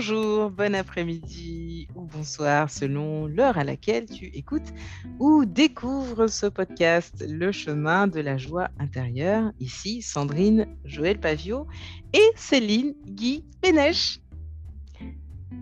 bonjour, 0.00 0.50
bon 0.50 0.74
après-midi 0.74 1.86
ou 1.94 2.06
bonsoir 2.06 2.70
selon 2.70 3.26
l'heure 3.26 3.58
à 3.58 3.64
laquelle 3.64 4.06
tu 4.06 4.30
écoutes 4.32 4.72
ou 5.18 5.44
découvres 5.44 6.26
ce 6.26 6.46
podcast 6.46 7.22
Le 7.28 7.52
chemin 7.52 8.06
de 8.06 8.18
la 8.20 8.38
joie 8.38 8.70
intérieure. 8.78 9.52
Ici 9.60 10.00
Sandrine 10.00 10.66
Joël 10.86 11.20
Pavio 11.20 11.66
et 12.14 12.30
Céline 12.34 12.94
Guy 13.08 13.44
Pénèche 13.60 14.20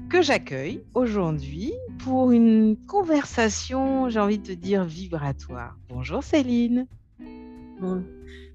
que 0.08 0.22
j'accueille 0.22 0.84
aujourd'hui 0.94 1.72
pour 1.98 2.30
une 2.30 2.76
conversation, 2.86 4.08
j'ai 4.08 4.20
envie 4.20 4.38
de 4.38 4.46
te 4.46 4.52
dire, 4.52 4.84
vibratoire. 4.84 5.76
Bonjour 5.88 6.22
Céline. 6.22 6.86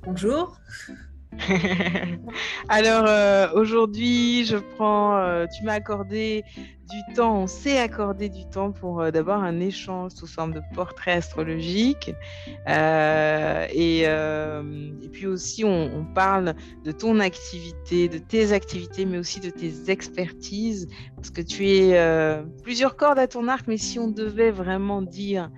bonjour. 0.05 0.57
Alors 2.70 3.05
euh, 3.07 3.47
aujourd'hui, 3.54 4.45
je 4.45 4.57
prends, 4.57 5.18
euh, 5.18 5.45
tu 5.48 5.63
m'as 5.63 5.73
accordé 5.73 6.43
du 6.89 7.16
temps, 7.16 7.41
on 7.43 7.48
s'est 7.48 7.80
accordé 7.80 8.30
du 8.30 8.45
temps 8.49 8.71
pour 8.71 9.02
euh, 9.02 9.12
d'abord 9.12 9.41
un 9.41 9.59
échange 9.59 10.11
sous 10.11 10.27
forme 10.27 10.53
de 10.53 10.61
portrait 10.73 11.13
astrologique. 11.13 12.13
Et, 12.67 14.05
puis 15.11 15.27
aussi 15.27 15.63
on, 15.63 16.05
parle 16.13 16.53
de 16.84 16.91
ton 16.91 17.20
activité, 17.20 18.09
de 18.09 18.17
tes 18.17 18.52
activités, 18.52 19.05
mais 19.05 19.17
aussi 19.17 19.39
de 19.39 19.50
tes 19.50 19.89
expertises. 19.89 20.88
Parce 21.16 21.30
que 21.30 21.41
tu 21.41 21.67
es 21.67 22.44
plusieurs 22.63 22.95
cordes 22.95 23.20
à 23.20 23.27
ton 23.27 23.47
arc, 23.47 23.67
mais 23.67 23.77
si 23.77 24.00
on 24.00 24.08
devait 24.08 24.52
vraiment 24.52 25.02
dire 25.02 25.50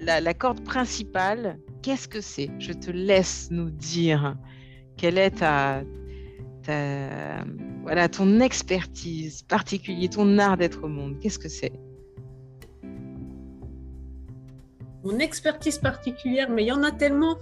la 0.00 0.34
corde 0.34 0.62
principale, 0.64 1.58
qu'est-ce 1.82 2.08
que 2.08 2.20
c'est? 2.20 2.50
Je 2.58 2.72
te 2.72 2.90
laisse 2.90 3.48
nous 3.50 3.70
dire. 3.70 4.36
Quelle 4.96 5.18
est 5.18 5.30
ta, 5.30 5.82
voilà, 7.82 8.08
ton 8.08 8.40
expertise 8.40 9.42
particulière, 9.42 10.10
ton 10.10 10.38
art 10.38 10.56
d'être 10.56 10.84
au 10.84 10.88
monde 10.88 11.18
Qu'est-ce 11.20 11.38
que 11.38 11.48
c'est? 11.48 11.72
Mon 15.04 15.18
expertise 15.18 15.76
particulière, 15.78 16.48
mais 16.48 16.64
il 16.64 16.68
y 16.68 16.72
en 16.72 16.82
a 16.82 16.90
tellement. 16.90 17.36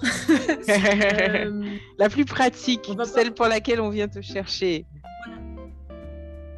Euh, 0.69 1.62
la 1.98 2.09
plus 2.09 2.25
pratique, 2.25 2.91
celle 3.05 3.33
pour 3.33 3.47
laquelle 3.47 3.81
on 3.81 3.89
vient 3.89 4.09
te 4.09 4.20
chercher. 4.20 4.84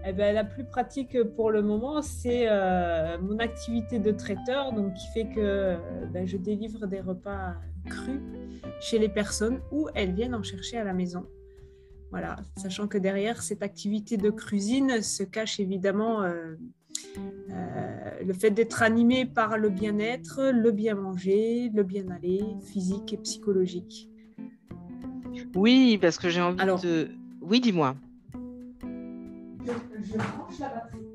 Eh 0.06 0.12
ben, 0.14 0.34
la 0.34 0.44
plus 0.44 0.64
pratique 0.64 1.22
pour 1.36 1.50
le 1.50 1.60
moment, 1.60 2.00
c'est 2.00 2.46
euh, 2.48 3.18
mon 3.20 3.38
activité 3.38 3.98
de 3.98 4.12
traiteur, 4.12 4.72
donc 4.72 4.94
qui 4.94 5.06
fait 5.08 5.26
que 5.26 5.40
euh, 5.40 5.76
ben, 6.10 6.26
je 6.26 6.38
délivre 6.38 6.86
des 6.86 7.00
repas 7.00 7.54
crus 7.84 8.20
chez 8.80 8.98
les 8.98 9.08
personnes 9.08 9.60
ou 9.72 9.88
elles 9.94 10.12
viennent 10.12 10.34
en 10.34 10.42
chercher 10.42 10.76
à 10.78 10.84
la 10.84 10.92
maison. 10.92 11.26
Voilà, 12.10 12.36
sachant 12.56 12.86
que 12.86 12.98
derrière 12.98 13.42
cette 13.42 13.62
activité 13.62 14.16
de 14.16 14.30
cuisine 14.30 15.02
se 15.02 15.24
cache 15.24 15.58
évidemment 15.58 16.22
euh, 16.22 16.54
le 18.24 18.32
fait 18.32 18.50
d'être 18.50 18.82
animé 18.82 19.26
par 19.26 19.58
le 19.58 19.68
bien-être, 19.68 20.52
le 20.52 20.70
bien 20.70 20.94
manger, 20.94 21.70
le 21.74 21.82
bien-aller 21.82 22.44
physique 22.72 23.12
et 23.12 23.16
psychologique. 23.18 24.10
Oui, 25.56 25.98
parce 26.00 26.18
que 26.18 26.28
j'ai 26.28 26.40
envie 26.40 26.64
de... 26.82 27.08
Oui, 27.40 27.60
dis-moi 27.60 27.96
je 30.04 30.16
branche 30.16 30.58
la 30.58 30.68
batterie. 30.68 31.13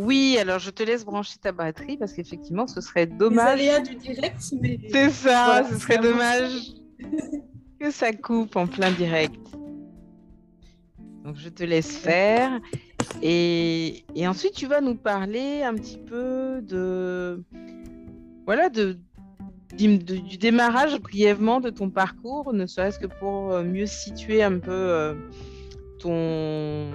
Oui, 0.00 0.38
alors 0.40 0.60
je 0.60 0.70
te 0.70 0.84
laisse 0.84 1.04
brancher 1.04 1.38
ta 1.42 1.50
batterie 1.50 1.96
parce 1.96 2.12
qu'effectivement, 2.12 2.68
ce 2.68 2.80
serait 2.80 3.06
dommage. 3.06 3.58
Les 3.58 3.80
du 3.80 3.96
direct, 3.96 4.40
mais... 4.60 4.78
C'est 4.92 5.10
ça, 5.10 5.64
ce 5.68 5.76
serait 5.76 5.98
dommage 5.98 6.52
que 7.80 7.90
ça 7.90 8.12
coupe 8.12 8.54
en 8.54 8.68
plein 8.68 8.92
direct. 8.92 9.34
Donc 11.24 11.34
je 11.34 11.48
te 11.48 11.64
laisse 11.64 11.96
faire. 11.96 12.60
Et, 13.22 14.04
et, 14.14 14.28
ensuite, 14.28 14.52
tu 14.52 14.68
vas 14.68 14.80
nous 14.80 14.94
parler 14.94 15.64
un 15.64 15.74
petit 15.74 15.98
peu 15.98 16.62
de. 16.62 17.42
Voilà, 18.46 18.68
de, 18.68 19.00
du, 19.76 20.38
démarrage 20.38 20.96
brièvement 21.00 21.58
de 21.58 21.70
ton 21.70 21.90
parcours, 21.90 22.52
ne 22.52 22.66
serait-ce 22.66 23.00
que 23.00 23.08
pour 23.08 23.50
euh, 23.50 23.64
mieux 23.64 23.86
situer 23.86 24.44
un 24.44 24.60
peu 24.60 24.70
euh, 24.70 25.14
ton, 25.98 26.88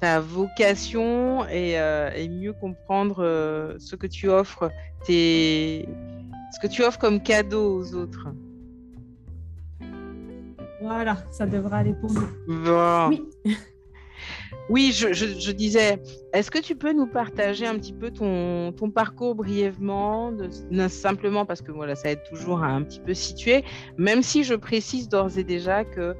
ta 0.00 0.20
vocation 0.20 1.46
et, 1.48 1.78
euh, 1.78 2.10
mieux 2.28 2.52
comprendre 2.52 3.22
euh, 3.22 3.74
ce 3.78 3.96
que 3.96 4.06
tu 4.06 4.28
offres, 4.28 4.70
tes... 5.04 5.88
ce 6.54 6.60
que 6.60 6.72
tu 6.72 6.82
offres 6.82 6.98
comme 6.98 7.22
cadeau 7.22 7.78
aux 7.80 7.94
autres. 7.94 8.28
Voilà, 10.80 11.16
ça 11.30 11.46
devrait 11.46 11.78
aller 11.78 11.94
pour 11.94 12.12
nous. 12.12 12.28
Oui. 13.08 13.22
Oui, 14.70 14.92
je, 14.92 15.50
disais, 15.50 16.00
est-ce 16.32 16.50
que 16.50 16.58
tu 16.58 16.74
peux 16.74 16.94
nous 16.94 17.06
partager 17.06 17.66
un 17.66 17.74
petit 17.74 17.92
peu 17.92 18.10
ton, 18.10 18.72
ton 18.72 18.90
parcours 18.90 19.34
brièvement, 19.34 20.32
de, 20.32 20.48
simplement 20.88 21.44
parce 21.44 21.60
que 21.60 21.70
voilà, 21.70 21.94
ça 21.94 22.10
aide 22.10 22.22
toujours 22.30 22.62
à 22.62 22.68
un 22.68 22.82
petit 22.82 23.00
peu 23.00 23.12
situer, 23.12 23.62
même 23.98 24.22
si 24.22 24.42
je 24.42 24.54
précise 24.54 25.10
d'ores 25.10 25.36
et 25.36 25.44
déjà 25.44 25.84
que 25.84 26.16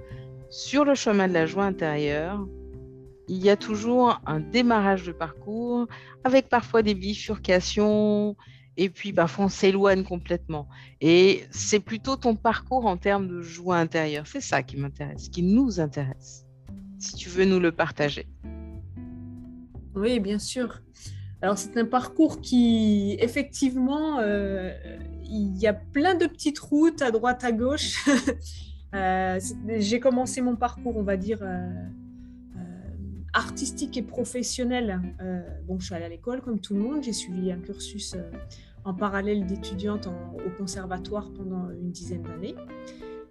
sur 0.50 0.84
le 0.84 0.94
chemin 0.94 1.26
de 1.26 1.32
la 1.32 1.46
joie 1.46 1.64
intérieure, 1.64 2.46
il 3.28 3.42
y 3.42 3.50
a 3.50 3.56
toujours 3.56 4.20
un 4.26 4.40
démarrage 4.40 5.04
de 5.04 5.12
parcours 5.12 5.86
avec 6.24 6.48
parfois 6.48 6.82
des 6.82 6.94
bifurcations 6.94 8.36
et 8.76 8.88
puis 8.88 9.12
parfois 9.12 9.46
on 9.46 9.48
s'éloigne 9.48 10.04
complètement. 10.04 10.68
Et 11.00 11.44
c'est 11.50 11.80
plutôt 11.80 12.16
ton 12.16 12.36
parcours 12.36 12.86
en 12.86 12.96
termes 12.96 13.28
de 13.28 13.40
joie 13.40 13.76
intérieure. 13.76 14.26
C'est 14.26 14.40
ça 14.40 14.62
qui 14.62 14.76
m'intéresse, 14.76 15.28
qui 15.28 15.42
nous 15.42 15.80
intéresse. 15.80 16.44
Si 16.98 17.14
tu 17.14 17.28
veux 17.28 17.44
nous 17.44 17.60
le 17.60 17.72
partager. 17.72 18.26
Oui, 19.94 20.18
bien 20.20 20.38
sûr. 20.38 20.80
Alors 21.40 21.58
c'est 21.58 21.76
un 21.76 21.84
parcours 21.84 22.40
qui, 22.40 23.16
effectivement, 23.20 24.18
euh, 24.18 24.72
il 25.24 25.56
y 25.56 25.66
a 25.66 25.74
plein 25.74 26.14
de 26.14 26.26
petites 26.26 26.58
routes 26.58 27.02
à 27.02 27.10
droite, 27.10 27.44
à 27.44 27.52
gauche. 27.52 28.04
Euh, 28.94 29.40
j'ai 29.78 29.98
commencé 29.98 30.40
mon 30.40 30.54
parcours, 30.54 30.96
on 30.96 31.02
va 31.02 31.16
dire, 31.16 31.40
euh, 31.42 31.68
artistique 33.34 33.96
et 33.96 34.02
professionnelle, 34.02 35.00
euh, 35.20 35.42
bon, 35.66 35.78
je 35.78 35.86
suis 35.86 35.94
allée 35.94 36.04
à 36.04 36.08
l'école 36.08 36.40
comme 36.40 36.60
tout 36.60 36.74
le 36.74 36.80
monde. 36.80 37.02
J'ai 37.02 37.12
suivi 37.12 37.50
un 37.52 37.58
cursus 37.58 38.14
euh, 38.14 38.30
en 38.84 38.94
parallèle 38.94 39.46
d'étudiante 39.46 40.06
au 40.06 40.50
conservatoire 40.56 41.30
pendant 41.36 41.68
une 41.70 41.90
dizaine 41.90 42.22
d'années. 42.22 42.54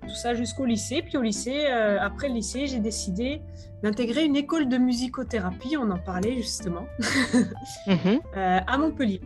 Tout 0.01 0.15
ça 0.15 0.33
jusqu'au 0.33 0.65
lycée. 0.65 1.01
Puis 1.01 1.17
au 1.17 1.21
lycée, 1.21 1.65
euh, 1.67 1.97
après 2.01 2.27
le 2.27 2.35
lycée, 2.35 2.67
j'ai 2.67 2.79
décidé 2.79 3.41
d'intégrer 3.81 4.25
une 4.25 4.35
école 4.35 4.67
de 4.67 4.77
musicothérapie. 4.77 5.77
On 5.77 5.89
en 5.89 5.99
parlait 5.99 6.35
justement 6.35 6.85
mhm. 7.87 8.19
à 8.35 8.77
Montpellier. 8.77 9.21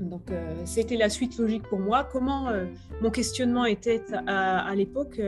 Donc, 0.00 0.30
c'était 0.64 0.96
la 0.96 1.08
suite 1.08 1.38
logique 1.38 1.64
pour 1.64 1.80
moi. 1.80 2.04
Comment 2.04 2.52
mon 3.02 3.10
questionnement 3.10 3.64
était 3.64 4.02
à, 4.28 4.60
à 4.60 4.74
l'époque 4.76 5.20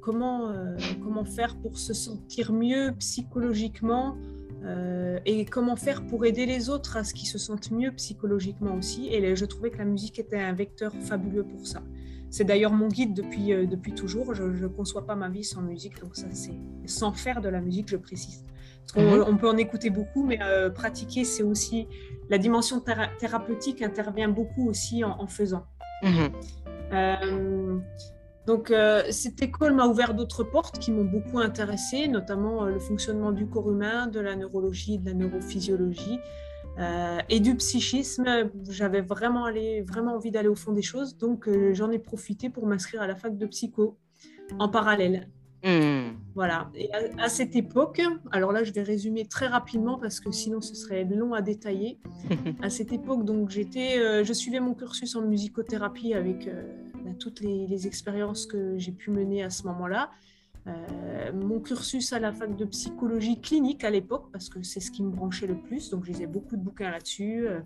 comment, 0.00 0.50
euh, 0.50 0.76
comment 1.02 1.24
faire 1.24 1.56
pour 1.56 1.78
se 1.78 1.92
sentir 1.92 2.52
mieux 2.52 2.92
psychologiquement 2.98 4.16
euh, 4.64 5.18
et 5.24 5.44
comment 5.44 5.76
faire 5.76 6.06
pour 6.06 6.24
aider 6.26 6.46
les 6.46 6.68
autres 6.68 6.96
à 6.96 7.04
ce 7.04 7.14
qu'ils 7.14 7.28
se 7.28 7.38
sentent 7.38 7.70
mieux 7.70 7.92
psychologiquement 7.92 8.74
aussi. 8.74 9.08
Et 9.12 9.36
je 9.36 9.44
trouvais 9.44 9.70
que 9.70 9.78
la 9.78 9.84
musique 9.84 10.18
était 10.18 10.38
un 10.38 10.52
vecteur 10.52 10.92
fabuleux 11.00 11.44
pour 11.44 11.66
ça. 11.66 11.82
C'est 12.30 12.44
d'ailleurs 12.44 12.72
mon 12.72 12.88
guide 12.88 13.14
depuis, 13.14 13.52
euh, 13.52 13.66
depuis 13.66 13.92
toujours. 13.92 14.34
Je 14.34 14.44
ne 14.44 14.68
conçois 14.68 15.06
pas 15.06 15.16
ma 15.16 15.28
vie 15.28 15.44
sans 15.44 15.62
musique, 15.62 16.00
donc 16.00 16.16
ça 16.16 16.26
c'est 16.30 16.58
sans 16.86 17.12
faire 17.12 17.40
de 17.40 17.48
la 17.48 17.60
musique, 17.60 17.88
je 17.88 17.96
précise. 17.96 18.44
Mhm. 18.96 19.24
on, 19.28 19.36
peut 19.36 19.48
en 19.48 19.56
écouter 19.56 19.88
beaucoup, 19.88 20.24
mais 20.24 20.40
pratiquer, 20.74 21.22
c'est 21.22 21.44
aussi 21.44 21.86
la 22.28 22.38
dimension 22.38 22.82
thérapeutique 23.20 23.82
intervient 23.82 24.28
beaucoup 24.28 24.68
aussi 24.68 25.04
en, 25.04 25.28
faisant. 25.28 25.64
Mhm. 26.02 26.32
Donc, 28.50 28.72
euh, 28.72 29.04
cette 29.10 29.40
école 29.42 29.74
m'a 29.74 29.86
ouvert 29.86 30.12
d'autres 30.12 30.42
portes 30.42 30.80
qui 30.80 30.90
m'ont 30.90 31.04
beaucoup 31.04 31.38
intéressée, 31.38 32.08
notamment 32.08 32.64
euh, 32.64 32.70
le 32.70 32.80
fonctionnement 32.80 33.30
du 33.30 33.46
corps 33.46 33.70
humain, 33.70 34.08
de 34.08 34.18
la 34.18 34.34
neurologie, 34.34 34.98
de 34.98 35.06
la 35.06 35.14
neurophysiologie 35.14 36.18
euh, 36.80 37.18
et 37.28 37.38
du 37.38 37.54
psychisme. 37.54 38.50
J'avais 38.68 39.02
vraiment, 39.02 39.46
vraiment 39.86 40.16
envie 40.16 40.32
d'aller 40.32 40.48
au 40.48 40.56
fond 40.56 40.72
des 40.72 40.82
choses, 40.82 41.16
donc 41.16 41.48
j'en 41.74 41.92
ai 41.92 42.00
profité 42.00 42.50
pour 42.50 42.66
m'inscrire 42.66 43.02
à 43.02 43.06
la 43.06 43.14
fac 43.14 43.38
de 43.38 43.46
psycho 43.46 43.96
en 44.58 44.68
parallèle. 44.68 45.28
Hmm. 45.62 46.16
Voilà. 46.34 46.72
Et 46.74 46.90
à, 46.92 47.28
cette 47.28 47.54
époque, 47.54 48.02
alors 48.32 48.50
là, 48.50 48.64
je 48.64 48.72
vais 48.72 48.82
résumer 48.82 49.26
très 49.26 49.46
rapidement 49.46 49.96
parce 49.96 50.18
que 50.18 50.32
sinon 50.32 50.60
ce 50.60 50.74
serait 50.74 51.04
long 51.04 51.34
à 51.34 51.40
détailler. 51.40 52.00
à 52.62 52.68
cette 52.68 52.92
époque, 52.92 53.24
donc 53.24 53.50
j'étais, 53.50 54.24
je 54.24 54.32
suivais 54.32 54.58
mon 54.58 54.74
cursus 54.74 55.14
en 55.14 55.22
musicothérapie 55.22 56.14
avec 56.14 56.48
toutes 57.20 57.40
les, 57.40 57.86
expériences 57.86 58.46
que 58.46 58.76
j'ai 58.78 58.92
pu 58.92 59.10
mener 59.10 59.42
à 59.44 59.50
ce 59.50 59.66
moment-là. 59.68 60.10
Euh, 60.66 61.32
mon 61.32 61.60
cursus 61.60 62.12
à 62.12 62.18
la 62.18 62.32
fac 62.32 62.54
de 62.54 62.64
psychologie 62.66 63.40
clinique 63.40 63.84
à 63.84 63.90
l'époque, 63.90 64.26
parce 64.32 64.48
que 64.48 64.62
c'est 64.62 64.80
ce 64.80 64.90
qui 64.90 65.02
me 65.02 65.10
branchait 65.10 65.46
le 65.46 65.56
plus, 65.56 65.90
donc 65.90 66.04
je 66.04 66.10
lisais 66.10 66.26
beaucoup 66.26 66.56
de 66.56 66.60
bouquins 66.60 66.90
là-dessus. 66.90 67.46
Euh, 67.46 67.60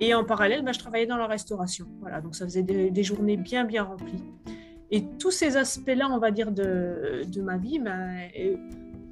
et 0.00 0.14
en 0.14 0.24
parallèle, 0.24 0.62
bah, 0.62 0.72
je 0.72 0.78
travaillais 0.78 1.06
dans 1.06 1.16
la 1.16 1.26
restauration. 1.26 1.86
Voilà, 2.00 2.20
donc 2.20 2.34
ça 2.34 2.44
faisait 2.44 2.62
des, 2.62 3.02
journées 3.02 3.36
bien, 3.36 3.64
bien 3.64 3.84
remplies. 3.84 4.22
Et 4.90 5.04
tous 5.18 5.30
ces 5.30 5.56
aspects-là, 5.56 6.08
on 6.10 6.18
va 6.18 6.30
dire, 6.30 6.52
de, 6.52 7.22
de 7.26 7.42
ma 7.42 7.56
vie, 7.56 7.78
ben, 7.78 8.28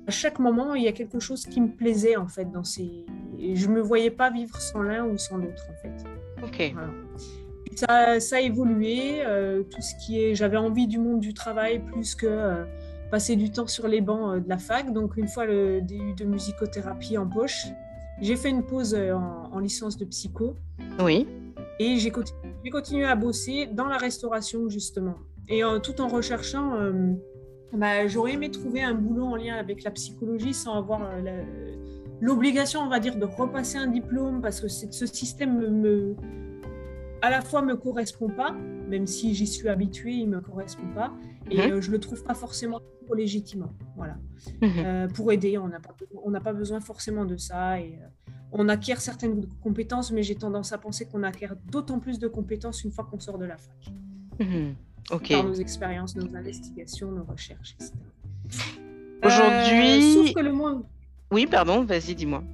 à 0.06 0.10
chaque 0.10 0.38
moment, 0.38 0.74
il 0.74 0.84
y 0.84 0.88
a 0.88 0.92
quelque 0.92 1.18
chose 1.18 1.46
qui 1.46 1.60
me 1.60 1.68
plaisait, 1.68 2.16
en 2.16 2.28
fait, 2.28 2.50
dans 2.50 2.64
ces... 2.64 3.06
Je 3.38 3.68
ne 3.68 3.74
me 3.74 3.80
voyais 3.80 4.10
pas 4.10 4.30
vivre 4.30 4.60
sans 4.60 4.82
l'un 4.82 5.06
ou 5.06 5.16
sans 5.16 5.38
l'autre, 5.38 5.66
en 5.70 5.82
fait. 5.82 6.04
Ok. 6.42 6.74
Ça, 7.76 8.20
ça, 8.20 8.36
a 8.36 8.40
évolué, 8.40 9.24
euh, 9.24 9.62
tout 9.62 9.82
ce 9.82 9.94
qui 9.96 10.22
est... 10.22 10.34
J'avais 10.34 10.56
envie 10.56 10.86
du 10.86 10.98
monde 10.98 11.20
du 11.20 11.34
travail 11.34 11.80
plus 11.80 12.14
que 12.14 12.26
euh, 12.26 12.64
passer 13.10 13.36
du 13.36 13.50
temps 13.50 13.66
sur 13.66 13.88
les 13.88 14.00
bancs 14.00 14.36
euh, 14.36 14.40
de 14.40 14.48
la 14.48 14.58
fac. 14.58 14.92
Donc, 14.92 15.16
une 15.16 15.28
fois 15.28 15.44
le 15.44 15.80
DU 15.80 16.14
de 16.14 16.24
musicothérapie 16.24 17.18
en 17.18 17.28
poche, 17.28 17.66
j'ai 18.20 18.36
fait 18.36 18.50
une 18.50 18.62
pause 18.62 18.94
en, 18.94 19.50
en 19.52 19.58
licence 19.58 19.96
de 19.96 20.04
psycho. 20.04 20.56
Oui. 21.00 21.26
Et 21.80 21.96
j'ai 21.96 22.10
continué, 22.10 22.70
continué, 22.70 23.04
à 23.04 23.16
bosser 23.16 23.66
dans 23.66 23.86
la 23.86 23.98
restauration, 23.98 24.68
justement. 24.68 25.16
Et 25.48 25.62
tout 25.82 26.00
en 26.00 26.08
recherchant, 26.08 26.74
euh, 26.76 27.12
bah, 27.72 28.06
j'aurais 28.06 28.34
aimé 28.34 28.50
trouver 28.50 28.82
un 28.82 28.94
boulot 28.94 29.24
en 29.24 29.36
lien 29.36 29.56
avec 29.56 29.82
la 29.82 29.90
psychologie 29.90 30.54
sans 30.54 30.78
avoir 30.78 31.10
l'obligation, 32.20 32.80
on 32.80 32.88
va 32.88 33.00
dire, 33.00 33.16
de 33.16 33.24
repasser 33.24 33.76
un 33.76 33.88
diplôme 33.88 34.40
parce 34.40 34.60
que 34.60 34.68
ce 34.68 35.06
système 35.06 35.58
me, 35.58 35.68
me, 35.68 36.16
à 37.24 37.30
la 37.30 37.40
fois 37.40 37.62
me 37.62 37.74
correspond 37.74 38.28
pas, 38.28 38.52
même 38.52 39.06
si 39.06 39.34
j'y 39.34 39.46
suis 39.46 39.70
habituée, 39.70 40.12
il 40.12 40.28
me 40.28 40.42
correspond 40.42 40.86
pas, 40.94 41.10
et 41.50 41.56
mmh. 41.56 41.72
euh, 41.72 41.80
je 41.80 41.90
le 41.90 41.98
trouve 41.98 42.22
pas 42.22 42.34
forcément 42.34 42.82
légitimement. 43.16 43.72
Voilà. 43.96 44.18
Mmh. 44.60 44.68
Euh, 44.78 45.08
pour 45.08 45.32
aider, 45.32 45.56
on 45.56 45.68
n'a 45.68 45.80
pas, 45.80 45.94
on 46.22 46.30
n'a 46.30 46.40
pas 46.40 46.52
besoin 46.52 46.80
forcément 46.80 47.24
de 47.24 47.38
ça 47.38 47.80
et 47.80 47.98
euh, 48.02 48.30
on 48.52 48.68
acquiert 48.68 49.00
certaines 49.00 49.46
compétences, 49.62 50.12
mais 50.12 50.22
j'ai 50.22 50.34
tendance 50.34 50.72
à 50.72 50.78
penser 50.78 51.06
qu'on 51.06 51.22
acquiert 51.22 51.56
d'autant 51.70 51.98
plus 51.98 52.18
de 52.18 52.28
compétences 52.28 52.84
une 52.84 52.90
fois 52.90 53.08
qu'on 53.10 53.18
sort 53.18 53.38
de 53.38 53.46
la 53.46 53.56
fac. 53.56 53.92
Mmh. 54.40 54.74
Ok. 55.10 55.30
Par 55.30 55.44
nos 55.44 55.54
expériences, 55.54 56.16
nos 56.16 56.36
investigations, 56.36 57.10
nos 57.10 57.24
recherches, 57.24 57.74
etc. 57.80 57.94
Aujourd'hui. 59.24 60.12
sauf 60.12 60.34
que 60.34 60.40
le 60.40 60.52
monde. 60.52 60.84
Oui, 61.30 61.46
pardon, 61.46 61.84
vas-y, 61.84 62.14
dis-moi. 62.14 62.44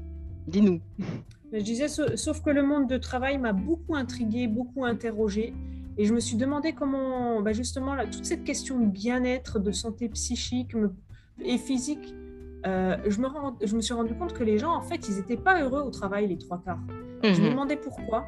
Dis-nous. 0.47 0.81
Je 1.53 1.63
disais, 1.63 1.89
sauf 1.89 2.43
que 2.43 2.51
le 2.51 2.63
monde 2.63 2.89
de 2.89 2.97
travail 2.97 3.39
m'a 3.39 3.53
beaucoup 3.53 3.97
intrigué, 3.97 4.47
beaucoup 4.47 4.85
interrogé. 4.85 5.53
Et 5.99 6.05
je 6.05 6.15
me 6.15 6.21
suis 6.21 6.37
demandé 6.37 6.73
comment, 6.73 7.43
bah 7.43 7.53
justement, 7.53 7.95
là, 7.95 8.07
toute 8.07 8.25
cette 8.25 8.45
question 8.45 8.79
de 8.79 8.87
bien-être, 8.87 9.59
de 9.59 9.73
santé 9.73 10.09
psychique 10.09 10.75
et 11.45 11.59
physique, 11.59 12.15
euh, 12.67 12.97
je, 13.07 13.21
me 13.21 13.27
rend, 13.27 13.57
je 13.63 13.75
me 13.75 13.81
suis 13.81 13.95
rendu 13.95 14.15
compte 14.15 14.33
que 14.33 14.45
les 14.45 14.59
gens, 14.59 14.73
en 14.75 14.83
fait, 14.83 15.09
ils 15.09 15.17
n'étaient 15.17 15.37
pas 15.37 15.61
heureux 15.63 15.81
au 15.81 15.91
travail 15.91 16.29
les 16.29 16.39
trois 16.39 16.63
quarts. 16.63 16.79
Je 17.23 17.29
me 17.29 17.47
mhm. 17.47 17.51
demandais 17.51 17.77
pourquoi. 17.77 18.27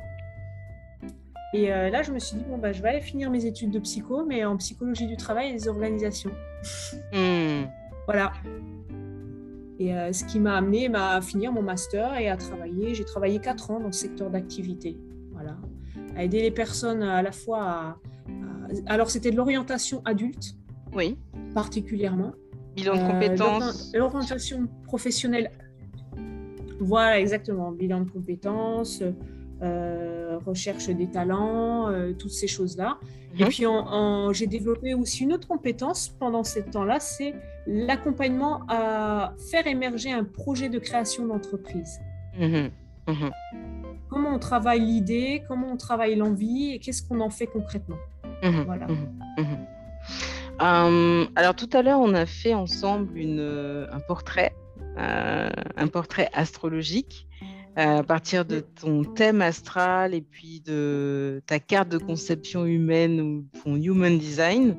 Et 1.54 1.72
euh, 1.72 1.90
là, 1.90 2.02
je 2.02 2.12
me 2.12 2.18
suis 2.18 2.36
dit, 2.36 2.44
bon, 2.48 2.58
bah, 2.58 2.72
je 2.72 2.82
vais 2.82 2.88
aller 2.88 3.00
finir 3.00 3.30
mes 3.30 3.44
études 3.44 3.70
de 3.70 3.78
psycho, 3.78 4.24
mais 4.24 4.44
en 4.44 4.56
psychologie 4.56 5.06
du 5.06 5.16
travail 5.16 5.50
et 5.50 5.52
des 5.52 5.68
organisations. 5.68 6.32
Mhm. 7.12 7.68
Voilà. 8.06 8.32
Et 9.78 9.94
euh, 9.94 10.12
ce 10.12 10.24
qui 10.24 10.38
m'a 10.38 10.56
amené 10.56 10.90
à 10.94 11.20
finir 11.20 11.52
mon 11.52 11.62
master 11.62 12.18
et 12.18 12.28
à 12.28 12.36
travailler. 12.36 12.94
J'ai 12.94 13.04
travaillé 13.04 13.40
quatre 13.40 13.70
ans 13.70 13.80
dans 13.80 13.92
ce 13.92 14.00
secteur 14.00 14.30
d'activité. 14.30 14.98
Voilà. 15.32 15.56
À 16.16 16.24
aider 16.24 16.42
les 16.42 16.50
personnes 16.50 17.02
à 17.02 17.22
la 17.22 17.32
fois 17.32 17.62
à. 17.62 17.96
alors, 18.86 19.10
c'était 19.10 19.30
de 19.30 19.36
l'orientation 19.36 20.02
adulte. 20.04 20.56
Oui. 20.94 21.18
Particulièrement. 21.54 22.32
Bilan 22.76 22.94
de 22.94 23.00
euh, 23.00 23.08
compétences. 23.08 23.92
l'orientation 23.94 24.66
professionnelle. 24.84 25.50
Voilà, 26.80 27.20
exactement. 27.20 27.72
Bilan 27.72 28.02
de 28.02 28.10
compétences. 28.10 29.02
Euh, 29.62 30.38
recherche 30.44 30.88
des 30.88 31.08
talents, 31.08 31.88
toutes 32.18 32.32
ces 32.32 32.48
choses-là. 32.48 32.98
Et 33.38 33.44
mhm. 33.44 33.48
puis, 33.48 33.64
j'ai 34.32 34.46
développé 34.46 34.94
aussi 34.94 35.22
une 35.22 35.32
autre 35.32 35.46
compétence 35.46 36.08
pendant 36.08 36.42
ce 36.42 36.58
temps-là, 36.58 36.98
c'est 37.00 37.34
l'accompagnement 37.66 38.62
à 38.68 39.34
faire 39.50 39.66
émerger 39.66 40.10
un 40.10 40.24
projet 40.24 40.68
de 40.68 40.78
création 40.78 41.26
d'entreprise. 41.26 42.00
Mhm. 42.38 42.70
Mhm. 43.08 43.30
Comment 44.08 44.34
on 44.34 44.38
travaille 44.38 44.80
l'idée, 44.80 45.42
comment 45.48 45.68
on 45.72 45.76
travaille 45.76 46.16
l'envie 46.16 46.72
et 46.72 46.78
qu'est-ce 46.78 47.02
qu'on 47.02 47.20
en 47.20 47.30
fait 47.30 47.46
concrètement. 47.46 47.96
Voilà. 48.66 48.88
Euh, 50.60 51.26
alors 51.34 51.54
tout 51.54 51.70
à 51.72 51.82
l'heure, 51.82 52.00
on 52.00 52.14
a 52.14 52.26
fait 52.26 52.54
ensemble 52.54 53.16
une, 53.18 53.86
un 53.90 54.00
portrait, 54.00 54.52
euh, 54.98 55.48
un 55.76 55.86
portrait 55.88 56.28
astrologique 56.32 57.26
à 57.76 58.02
partir 58.02 58.44
de 58.44 58.60
ton 58.60 59.04
thème 59.04 59.40
astral 59.40 60.14
et 60.14 60.20
puis 60.20 60.60
de 60.60 61.42
ta 61.46 61.58
carte 61.58 61.88
de 61.88 61.98
conception 61.98 62.66
humaine 62.66 63.20
ou 63.20 63.44
ton 63.64 63.76
human 63.76 64.18
design, 64.18 64.76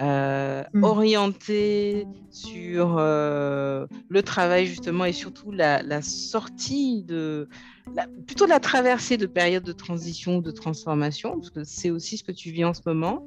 euh, 0.00 0.62
mm. 0.72 0.84
orienté 0.84 2.06
sur 2.30 2.96
euh, 2.98 3.86
le 4.08 4.22
travail 4.22 4.66
justement 4.66 5.04
et 5.04 5.12
surtout 5.12 5.52
la, 5.52 6.00
sortie 6.00 7.02
de, 7.02 7.48
plutôt 8.26 8.46
la 8.46 8.60
traversée 8.60 9.18
de 9.18 9.26
périodes 9.26 9.64
de 9.64 9.72
transition, 9.72 10.40
de 10.40 10.50
transformation, 10.50 11.32
parce 11.32 11.50
que 11.50 11.64
c'est 11.64 11.90
aussi 11.90 12.16
ce 12.16 12.24
que 12.24 12.32
tu 12.32 12.50
vis 12.50 12.64
en 12.64 12.72
ce 12.72 12.82
moment. 12.86 13.26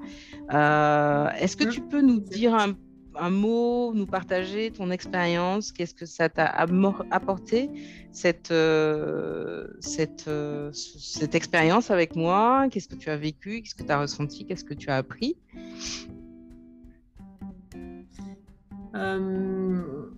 Euh, 0.54 1.30
est-ce 1.38 1.56
que 1.56 1.66
mm. 1.66 1.70
tu 1.70 1.82
peux 1.82 2.02
nous 2.02 2.20
dire 2.20 2.56
un 2.56 2.74
un 3.16 3.30
mot, 3.30 3.94
nous 3.94 4.06
partager 4.06 4.72
ton 4.72 4.92
expérience, 4.92 5.72
qu'est-ce 5.72 5.94
que 5.94 6.06
ça 6.06 6.30
t'a 6.30 6.46
apporté, 7.12 7.70
cette, 8.12 8.52
euh, 8.52 9.68
euh, 10.28 10.72
cette 10.72 11.36
expérience 11.36 11.92
avec 11.92 12.16
moi, 12.16 12.68
qu'est-ce 12.72 12.88
que 12.88 12.96
tu 12.96 13.10
as 13.10 13.18
vécu, 13.18 13.62
qu'est-ce 13.62 13.76
que 13.76 13.84
tu 13.84 13.92
as 13.92 14.00
ressenti, 14.00 14.46
qu'est-ce 14.46 14.66
que 14.66 14.74
tu 14.74 14.90
as 14.90 14.98
appris? 14.98 15.36
Euh, 18.96 20.10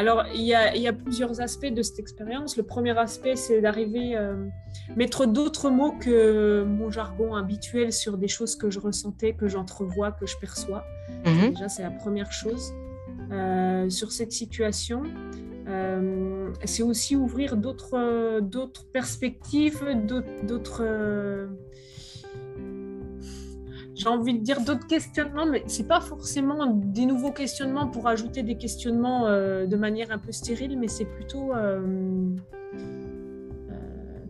alors, 0.00 0.24
il 0.34 0.40
y, 0.40 0.54
a, 0.54 0.92
plusieurs 0.94 1.42
aspects 1.42 1.66
de 1.66 1.82
cette 1.82 1.98
expérience. 1.98 2.56
Le 2.56 2.62
premier 2.62 2.96
aspect, 2.98 3.36
c'est 3.36 3.60
d'arriver 3.60 4.16
à 4.16 4.20
euh, 4.20 4.46
mettre 4.96 5.26
d'autres 5.26 5.68
mots 5.68 5.92
que 5.92 6.64
mon 6.64 6.90
jargon 6.90 7.34
habituel 7.34 7.92
sur 7.92 8.16
des 8.16 8.26
choses 8.26 8.56
que 8.56 8.70
je 8.70 8.80
ressentais, 8.80 9.34
que 9.34 9.46
j'entrevois, 9.46 10.10
que 10.12 10.24
je 10.24 10.38
perçois. 10.38 10.84
Mhm. 11.26 11.50
Déjà, 11.50 11.68
c'est 11.68 11.82
la 11.82 11.90
première 11.90 12.32
chose. 12.32 12.72
Euh, 13.30 13.90
sur 13.90 14.10
cette 14.10 14.32
situation, 14.32 15.02
euh, 15.68 16.48
c'est 16.64 16.82
aussi 16.82 17.14
ouvrir 17.14 17.58
d'autres 17.58 18.40
perspectives, 18.94 19.84
d'autres 20.44 20.82
j'ai 24.00 24.08
envie 24.08 24.32
de 24.32 24.42
dire 24.42 24.62
d'autres 24.62 24.86
questionnements, 24.86 25.44
mais 25.44 25.62
c'est 25.66 25.86
pas 25.86 26.00
forcément 26.00 26.66
des 26.66 27.04
nouveaux 27.04 27.32
questionnements 27.32 27.86
pour 27.86 28.08
ajouter 28.08 28.42
des 28.42 28.56
questionnements 28.56 29.26
euh, 29.26 29.66
de 29.66 29.76
manière 29.76 30.10
un 30.10 30.16
peu 30.16 30.32
stérile, 30.32 30.78
mais 30.78 30.88
c'est 30.88 31.04
plutôt 31.04 31.52
euh, 31.54 32.34
euh, 32.74 33.76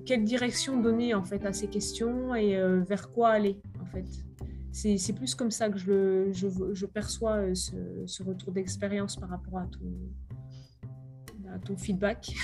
quelle 0.05 0.25
direction 0.25 0.81
donner 0.81 1.15
en 1.15 1.23
fait 1.23 1.47
à 1.47 1.53
ces 1.53 1.69
questions 1.69 2.35
et 2.35 2.61
vers 2.81 3.13
quoi 3.13 3.29
aller 3.29 3.61
en 3.81 3.87
fait. 3.87 4.07
C'est 4.73 5.13
plus 5.13 5.37
comme 5.37 5.53
ça 5.53 5.69
que 5.69 5.79
je, 5.79 6.33
je, 6.33 6.87
perçois 6.87 7.55
ce, 7.55 8.23
retour 8.25 8.53
d'expérience 8.53 9.15
par 9.15 9.29
rapport 9.29 9.59
à 9.59 9.69
ton 11.65 11.77
feedback. 11.77 12.35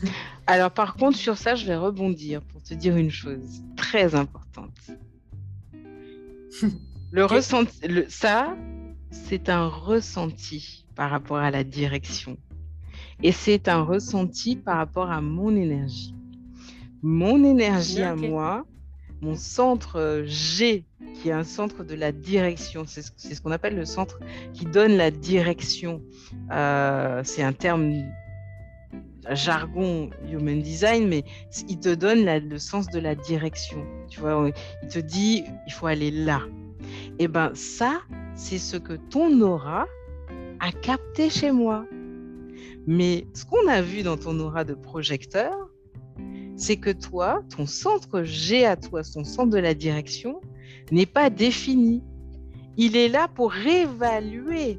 Alors 0.46 0.70
par 0.70 0.96
contre 0.96 1.16
sur 1.16 1.38
ça, 1.38 1.54
je 1.54 1.64
vais 1.64 1.76
rebondir 1.76 2.42
pour 2.42 2.62
te 2.62 2.74
dire 2.74 2.94
une 2.94 3.10
chose 3.10 3.62
très 3.74 4.14
importante 4.14 4.90
le 7.10 7.24
ressenti, 7.24 7.78
ça, 8.08 8.56
c'est 9.10 9.48
un 9.48 9.68
ressenti 9.68 10.86
par 10.94 11.10
rapport 11.10 11.38
à 11.38 11.50
la 11.50 11.64
direction. 11.64 12.36
Et 13.22 13.32
c'est 13.32 13.68
un 13.68 13.82
ressenti 13.82 14.56
par 14.56 14.76
rapport 14.76 15.10
à 15.10 15.20
mon 15.20 15.54
énergie. 15.54 16.14
Mon 17.02 17.44
énergie 17.44 18.02
à 18.02 18.16
moi, 18.16 18.64
mon 19.20 19.36
centre 19.36 20.24
G, 20.26 20.84
qui 21.14 21.28
est 21.28 21.32
un 21.32 21.44
centre 21.44 21.84
de 21.84 21.94
la 21.94 22.12
direction, 22.12 22.84
c'est 22.86 23.02
ce, 23.02 23.40
qu'on 23.40 23.52
appelle 23.52 23.76
le 23.76 23.84
centre 23.84 24.18
qui 24.52 24.64
donne 24.64 24.96
la 24.96 25.10
direction. 25.10 26.02
Euh, 26.50 27.22
c'est 27.24 27.42
un 27.42 27.52
terme 27.52 27.92
jargon 29.30 30.10
human 30.30 30.60
design, 30.60 31.08
mais 31.08 31.24
il 31.68 31.78
te 31.78 31.94
donne 31.94 32.24
le 32.24 32.58
sens 32.58 32.88
de 32.88 32.98
la 32.98 33.14
direction. 33.14 33.84
Tu 34.08 34.20
vois, 34.20 34.50
il 34.82 34.88
te 34.88 34.98
dit, 34.98 35.44
il 35.66 35.72
faut 35.72 35.86
aller 35.86 36.10
là. 36.10 36.42
Et 37.18 37.24
eh 37.24 37.28
ben 37.28 37.50
ça, 37.54 38.02
c'est 38.34 38.58
ce 38.58 38.76
que 38.76 38.94
ton 38.94 39.40
aura 39.40 39.86
a 40.60 40.72
capté 40.72 41.30
chez 41.30 41.52
moi. 41.52 41.86
Mais 42.86 43.26
ce 43.32 43.46
qu'on 43.46 43.66
a 43.68 43.80
vu 43.80 44.02
dans 44.02 44.16
ton 44.16 44.38
aura 44.40 44.64
de 44.64 44.74
projecteur, 44.74 45.54
c'est 46.56 46.76
que 46.76 46.90
toi, 46.90 47.42
ton 47.56 47.66
centre 47.66 48.22
G 48.22 48.66
à 48.66 48.76
toi, 48.76 49.02
ton 49.02 49.24
centre 49.24 49.50
de 49.50 49.58
la 49.58 49.74
direction, 49.74 50.40
n'est 50.90 51.06
pas 51.06 51.30
défini. 51.30 52.02
Il 52.76 52.96
est 52.96 53.08
là 53.08 53.28
pour 53.28 53.52
réévaluer 53.52 54.78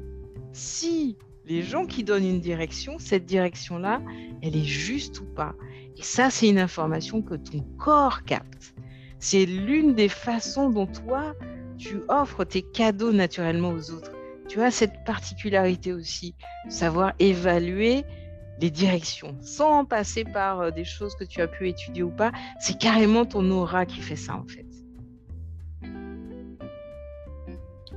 si 0.52 1.16
les 1.46 1.62
gens 1.62 1.86
qui 1.86 2.02
donnent 2.02 2.26
une 2.26 2.40
direction, 2.40 2.98
cette 2.98 3.24
direction-là, 3.24 4.02
elle 4.42 4.56
est 4.56 4.64
juste 4.64 5.20
ou 5.20 5.24
pas. 5.24 5.54
Et 5.96 6.02
ça, 6.02 6.28
c'est 6.28 6.48
une 6.48 6.58
information 6.58 7.22
que 7.22 7.34
ton 7.34 7.60
corps 7.78 8.24
capte. 8.24 8.74
C'est 9.18 9.46
l'une 9.46 9.94
des 9.94 10.08
façons 10.08 10.70
dont 10.70 10.86
toi, 10.86 11.34
tu 11.78 12.00
offres 12.08 12.44
tes 12.44 12.62
cadeaux 12.62 13.12
naturellement 13.12 13.70
aux 13.70 13.90
autres. 13.92 14.12
Tu 14.48 14.60
as 14.60 14.70
cette 14.70 15.04
particularité 15.04 15.92
aussi, 15.92 16.34
de 16.66 16.70
savoir 16.70 17.12
évaluer 17.18 18.04
les 18.60 18.70
directions, 18.70 19.36
sans 19.40 19.84
passer 19.84 20.24
par 20.24 20.60
euh, 20.60 20.70
des 20.70 20.84
choses 20.84 21.14
que 21.14 21.24
tu 21.24 21.42
as 21.42 21.48
pu 21.48 21.68
étudier 21.68 22.02
ou 22.02 22.10
pas. 22.10 22.32
C'est 22.58 22.78
carrément 22.78 23.26
ton 23.26 23.50
aura 23.50 23.86
qui 23.86 24.00
fait 24.00 24.16
ça, 24.16 24.34
en 24.34 24.46
fait. 24.46 24.66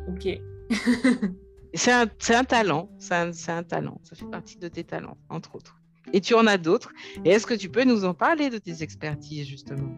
Ok. 0.08 0.40
c'est 1.74 1.92
un, 1.92 2.08
un, 2.30 2.44
talent, 2.44 2.90
c'est 2.98 3.16
un, 3.16 3.32
un, 3.48 3.64
talent, 3.64 4.00
ça 4.04 4.16
fait 4.16 4.26
partie 4.26 4.58
de 4.58 4.68
tes 4.68 4.84
talents, 4.84 5.18
entre 5.30 5.56
autres. 5.56 5.80
Et 6.14 6.22
tu 6.22 6.34
en 6.34 6.48
as 6.48 6.58
d'autres. 6.58 6.92
Et 7.24 7.30
est-ce 7.30 7.46
que 7.46 7.54
tu 7.54 7.70
peux 7.70 7.84
nous 7.84 8.06
en 8.06 8.14
parler 8.14 8.50
de 8.50 8.58
tes 8.58 8.82
expertises, 8.82 9.48
justement? 9.48 9.92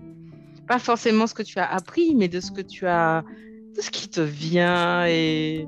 Pas 0.68 0.80
forcément 0.80 1.28
ce 1.28 1.34
que 1.34 1.44
tu 1.44 1.60
as 1.60 1.72
appris, 1.72 2.16
mais 2.16 2.28
de 2.28 2.40
ce 2.40 2.52
que 2.52 2.62
tu 2.62 2.86
as, 2.88 3.24
de 3.76 3.82
ce 3.82 3.90
qui 3.90 4.10
te 4.10 4.22
vient 4.22 5.06
et 5.08 5.68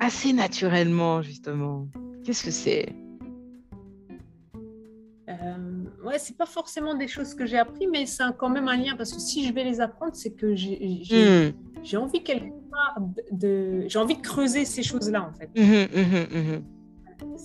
assez 0.00 0.32
naturellement, 0.32 1.22
justement. 1.22 1.86
Qu'est-ce 2.24 2.44
que 2.44 2.50
c'est? 2.50 2.88
Euh, 5.28 5.84
ouais, 6.04 6.18
c'est 6.18 6.36
pas 6.36 6.46
forcément 6.46 6.94
des 6.94 7.06
choses 7.06 7.34
que 7.34 7.46
j'ai 7.46 7.58
appris, 7.58 7.86
mais 7.86 8.06
c'est 8.06 8.24
quand 8.36 8.48
même 8.48 8.68
un 8.68 8.76
lien 8.76 8.96
parce 8.96 9.12
que 9.12 9.20
si 9.20 9.46
je 9.46 9.52
vais 9.52 9.64
les 9.64 9.80
apprendre, 9.80 10.14
c'est 10.14 10.32
que 10.32 10.54
j'ai 10.56 11.54
hmm. 11.92 11.96
envie 11.96 12.22
quelque 12.22 12.52
de, 13.30 13.84
j'ai 13.88 13.98
envie 13.98 14.16
de 14.16 14.22
creuser 14.22 14.64
ces 14.64 14.82
choses-là 14.82 15.22
en 15.22 15.32
fait. 15.32 15.50
Mmh, 15.56 16.00
mmh, 16.00 16.56
mmh, 16.56 16.62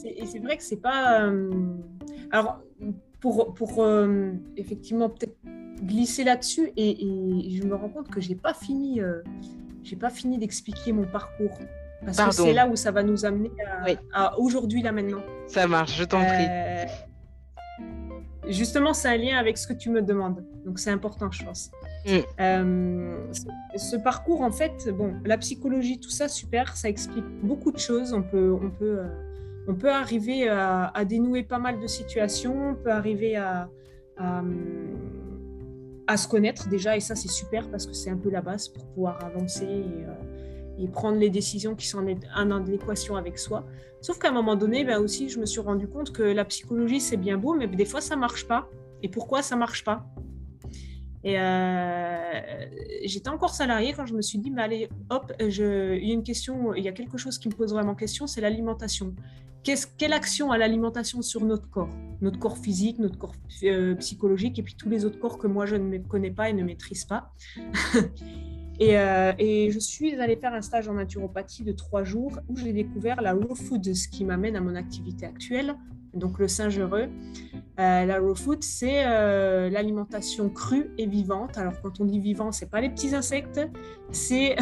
et 0.06 0.26
c'est 0.26 0.40
vrai 0.40 0.58
que 0.58 0.64
c'est 0.64 0.82
pas. 0.82 1.24
Euh, 1.24 1.52
alors 2.32 2.60
pour 3.20 3.54
pour 3.54 3.84
euh, 3.84 4.32
effectivement 4.58 5.10
peut-être 5.10 5.38
glisser 5.84 6.24
là-dessus 6.24 6.72
et, 6.78 6.98
je 7.50 7.64
me 7.64 7.76
rends 7.76 7.90
compte 7.90 8.10
que 8.10 8.22
j'ai 8.22 8.36
pas 8.36 8.54
fini, 8.54 9.02
euh, 9.02 9.22
j'ai 9.84 9.96
pas 9.96 10.10
fini 10.10 10.38
d'expliquer 10.38 10.94
mon 10.94 11.06
parcours. 11.06 11.58
Parce 12.06 12.38
que 12.38 12.44
c'est 12.44 12.54
là 12.54 12.68
où 12.68 12.76
ça 12.76 12.92
va 12.92 13.02
nous 13.02 13.26
amener 13.26 13.52
à, 13.66 13.88
à 14.14 14.40
aujourd'hui, 14.40 14.84
là 14.84 14.92
maintenant. 14.92 15.24
Ça 15.48 15.66
marche, 15.66 15.98
je 15.98 16.04
t'en 16.04 16.24
prie 16.24 16.46
justement, 18.50 18.94
c'est 18.94 19.10
un 19.10 19.18
lien 19.18 19.38
avec 19.38 19.58
ce 19.58 19.68
que 19.68 19.74
tu 19.74 19.90
me 19.90 20.02
demandes. 20.02 20.44
Donc, 20.66 20.80
c'est 20.80 20.92
important, 20.92 21.32
je 21.32 21.44
pense. 21.44 21.72
Mm. 22.06 22.18
Euh, 22.40 23.18
ce 23.76 23.96
parcours, 23.96 24.42
en 24.42 24.52
fait, 24.52 24.90
bon, 24.90 25.14
la 25.26 25.38
psychologie, 25.38 26.00
tout 26.00 26.10
ça, 26.10 26.28
super, 26.28 26.76
ça 26.76 26.90
explique 26.90 27.26
beaucoup 27.44 27.72
de 27.72 27.80
choses. 27.80 28.14
On 28.14 28.24
peut, 28.24 28.56
on 28.62 28.70
peut, 28.70 29.00
euh, 29.00 29.08
on 29.68 29.76
peut 29.76 29.92
arriver 29.92 30.48
à, 30.48 31.06
dénouer 31.06 31.44
pas 31.44 31.60
mal 31.60 31.80
de 31.80 31.88
situations, 31.88 32.72
on 32.72 32.76
peut 32.76 32.92
arriver 32.92 33.36
à, 33.36 33.70
à, 34.18 36.18
se 36.18 36.28
connaître 36.28 36.70
déjà, 36.70 36.96
et 36.96 37.00
ça, 37.00 37.16
c'est 37.16 37.32
super 37.32 37.70
parce 37.70 37.86
que 37.86 37.94
c'est 37.94 38.10
un 38.10 38.18
peu 38.18 38.30
la 38.30 38.42
base 38.42 38.70
pour 38.70 38.86
pouvoir 38.86 39.24
avancer 39.24 39.66
et, 39.66 40.06
euh, 40.06 40.14
et 40.78 40.88
prendre 40.88 41.18
les 41.18 41.30
décisions 41.30 41.76
qui 41.76 41.88
sont 41.88 42.06
en 42.36 42.52
adéquation 42.52 43.16
avec 43.16 43.38
soi. 43.40 43.66
Sauf 44.02 44.20
qu'à 44.20 44.30
un 44.30 44.34
moment 44.34 44.56
donné, 44.56 44.84
ben 44.84 45.00
aussi, 45.00 45.30
je 45.30 45.40
me 45.40 45.46
suis 45.46 45.62
rendu 45.62 45.88
compte 45.88 46.12
que 46.12 46.24
la 46.24 46.46
psychologie, 46.46 47.00
c'est 47.00 47.18
bien 47.18 47.38
beau, 47.38 47.56
mais 47.56 47.68
des 47.68 47.86
fois, 47.86 48.02
ça 48.02 48.16
marche 48.16 48.48
pas. 48.48 48.70
Et 49.02 49.10
pourquoi 49.10 49.42
ça 49.42 49.56
marche 49.56 49.84
pas? 49.84 50.06
Et 51.24 51.40
euh, 51.40 52.42
j'étais 53.04 53.30
encore 53.30 53.56
salariée 53.56 53.94
quand 53.94 54.06
je 54.06 54.14
me 54.14 54.22
suis 54.22 54.38
dit, 54.38 54.52
ben 54.52 54.60
allez, 54.60 54.90
hop, 55.10 55.34
il 55.40 55.50
y 55.50 56.12
a 56.12 56.14
une 56.14 56.22
question, 56.22 56.76
il 56.76 56.84
y 56.84 56.88
a 56.88 56.92
quelque 56.92 57.18
chose 57.18 57.40
qui 57.40 57.50
me 57.50 57.54
pose 57.56 57.74
vraiment 57.74 57.96
question, 57.96 58.28
c'est 58.28 58.42
l'alimentation. 58.42 59.16
quelle 59.64 60.14
action 60.14 60.52
a 60.52 60.60
l'alimentation 60.60 61.24
sur 61.24 61.44
notre 61.44 61.68
corps? 61.72 61.90
Notre 62.22 62.38
corps 62.38 62.60
physique, 62.60 63.00
notre 63.00 63.18
corps 63.18 63.34
euh, 63.64 63.96
psychologique, 63.96 64.60
et 64.60 64.64
puis 64.64 64.76
tous 64.76 64.88
les 64.88 65.04
autres 65.04 65.18
corps 65.18 65.40
que 65.40 65.48
moi, 65.48 65.66
je 65.66 65.78
ne 65.78 65.98
connais 65.98 66.30
pas 66.30 66.50
et 66.52 66.54
ne 66.54 66.64
maîtrise 66.64 67.06
pas. 67.06 67.34
Euh, 68.82 69.34
et, 69.38 69.72
je 69.72 69.80
suis 69.80 70.20
allée 70.20 70.36
faire 70.36 70.54
un 70.54 70.62
stage 70.62 70.88
en 70.88 70.94
naturopathie 70.94 71.64
de 71.64 71.72
trois 71.72 72.04
jours 72.04 72.40
où 72.50 72.58
j'ai 72.58 72.74
découvert 72.74 73.22
la 73.22 73.34
raw 73.34 73.56
food, 73.56 73.94
ce 73.94 74.08
qui 74.08 74.26
m'amène 74.26 74.56
à 74.56 74.62
mon 74.62 74.76
activité 74.76 75.26
actuelle, 75.26 75.76
donc 76.14 76.40
le 76.40 76.48
singe. 76.48 76.80
Euh, 76.80 77.08
la 77.78 78.20
raw 78.20 78.36
food, 78.36 78.64
c'est 78.64 79.06
euh, 79.06 79.70
l'alimentation 79.70 80.50
crue 80.50 80.92
et 80.98 81.06
vivante. 81.06 81.58
Alors 81.58 81.82
quand 81.82 82.00
on 82.00 82.06
dit 82.06 82.20
vivant, 82.20 82.52
c'est 82.52 82.70
pas 82.70 82.82
les 82.82 82.90
petits 82.90 83.16
insectes, 83.16 83.62
c'est 84.12 84.56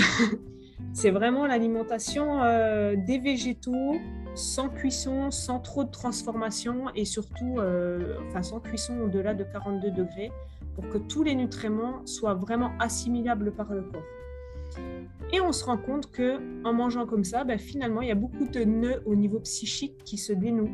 c'est 0.93 1.11
vraiment 1.11 1.47
l'alimentation 1.47 2.41
des 2.95 3.19
végétaux 3.19 3.95
sans 4.35 4.69
cuisson, 4.69 5.31
sans 5.31 5.59
trop 5.59 5.83
de 5.83 5.91
transformation 5.91 6.85
et 6.95 7.05
surtout, 7.05 7.59
enfin 8.27 8.43
sans 8.43 8.59
cuisson 8.59 8.99
au-delà 9.01 9.33
de 9.33 9.43
42 9.43 9.91
degrés 9.91 10.31
pour 10.75 10.89
que 10.89 10.97
tous 10.97 11.23
les 11.23 11.35
nutriments 11.35 12.05
soient 12.05 12.33
vraiment 12.33 12.71
assimilables 12.79 13.51
par 13.51 13.71
le 13.73 13.81
corps. 13.81 14.03
Et 15.31 15.41
on 15.41 15.51
se 15.51 15.65
rend 15.65 15.77
compte 15.77 16.11
que 16.11 16.39
en 16.63 16.73
mangeant 16.73 17.05
comme 17.05 17.23
ça, 17.23 17.43
ben, 17.43 17.57
finalement, 17.57 18.01
il 18.01 18.07
y 18.07 18.11
a 18.11 18.15
beaucoup 18.15 18.45
de 18.45 18.63
nœuds 18.63 19.01
au 19.05 19.15
niveau 19.15 19.39
psychique 19.39 20.03
qui 20.03 20.17
se 20.17 20.33
dénouent, 20.33 20.69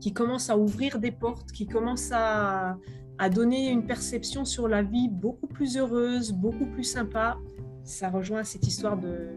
qui 0.00 0.12
commencent 0.12 0.50
à 0.50 0.58
ouvrir 0.58 0.98
des 0.98 1.12
portes, 1.12 1.52
qui 1.52 1.66
commencent 1.66 2.12
à, 2.12 2.76
donner 3.34 3.68
une 3.68 3.86
perception 3.86 4.46
sur 4.46 4.66
la 4.66 4.82
vie 4.82 5.10
beaucoup 5.10 5.46
plus 5.46 5.76
heureuse, 5.76 6.32
beaucoup 6.32 6.64
plus 6.64 6.84
sympa. 6.84 7.36
Ça 7.84 8.08
rejoint 8.08 8.44
cette 8.44 8.66
histoire 8.66 8.96
de, 8.96 9.28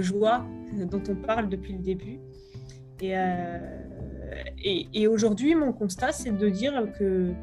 joie 0.00 0.46
dont 0.72 1.02
on 1.08 1.16
parle 1.16 1.48
depuis 1.48 1.72
le 1.72 1.80
début. 1.80 2.20
Et, 3.00 3.18
euh, 3.18 3.58
aujourd'hui, 5.10 5.56
mon 5.56 5.72
constat, 5.72 6.12
c'est 6.12 6.30
de 6.30 6.48
dire 6.48 6.86
que 6.96 7.34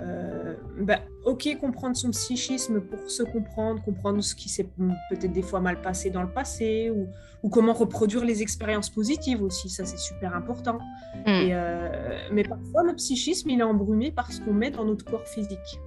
euh, 0.00 0.54
bah, 0.80 1.00
ok, 1.24 1.56
comprendre 1.60 1.96
son 1.96 2.10
psychisme 2.10 2.80
pour 2.80 3.10
se 3.10 3.22
comprendre, 3.22 3.82
comprendre 3.82 4.22
ce 4.22 4.34
qui 4.34 4.48
s'est 4.48 4.68
peut-être 5.10 5.32
des 5.32 5.42
fois 5.42 5.60
mal 5.60 5.80
passé 5.80 6.10
dans 6.10 6.22
le 6.22 6.30
passé, 6.30 6.90
ou, 6.90 7.06
ou 7.42 7.48
comment 7.48 7.72
reproduire 7.72 8.24
les 8.24 8.42
expériences 8.42 8.90
positives 8.90 9.42
aussi, 9.42 9.68
ça 9.68 9.84
c'est 9.84 9.98
super 9.98 10.34
important. 10.34 10.78
Mm. 11.26 11.28
Et, 11.28 11.50
euh, 11.52 12.18
mais 12.32 12.42
parfois, 12.42 12.82
le 12.82 12.94
psychisme, 12.94 13.50
il 13.50 13.60
est 13.60 13.64
embrumé 13.64 14.10
par 14.10 14.32
ce 14.32 14.40
qu'on 14.40 14.54
met 14.54 14.70
dans 14.70 14.84
notre 14.84 15.04
corps 15.04 15.26
physique. 15.26 15.80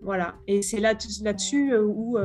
Voilà, 0.00 0.36
et 0.46 0.62
c'est 0.62 0.80
là-dessus 0.80 1.72
euh, 1.72 1.82
où 1.82 2.16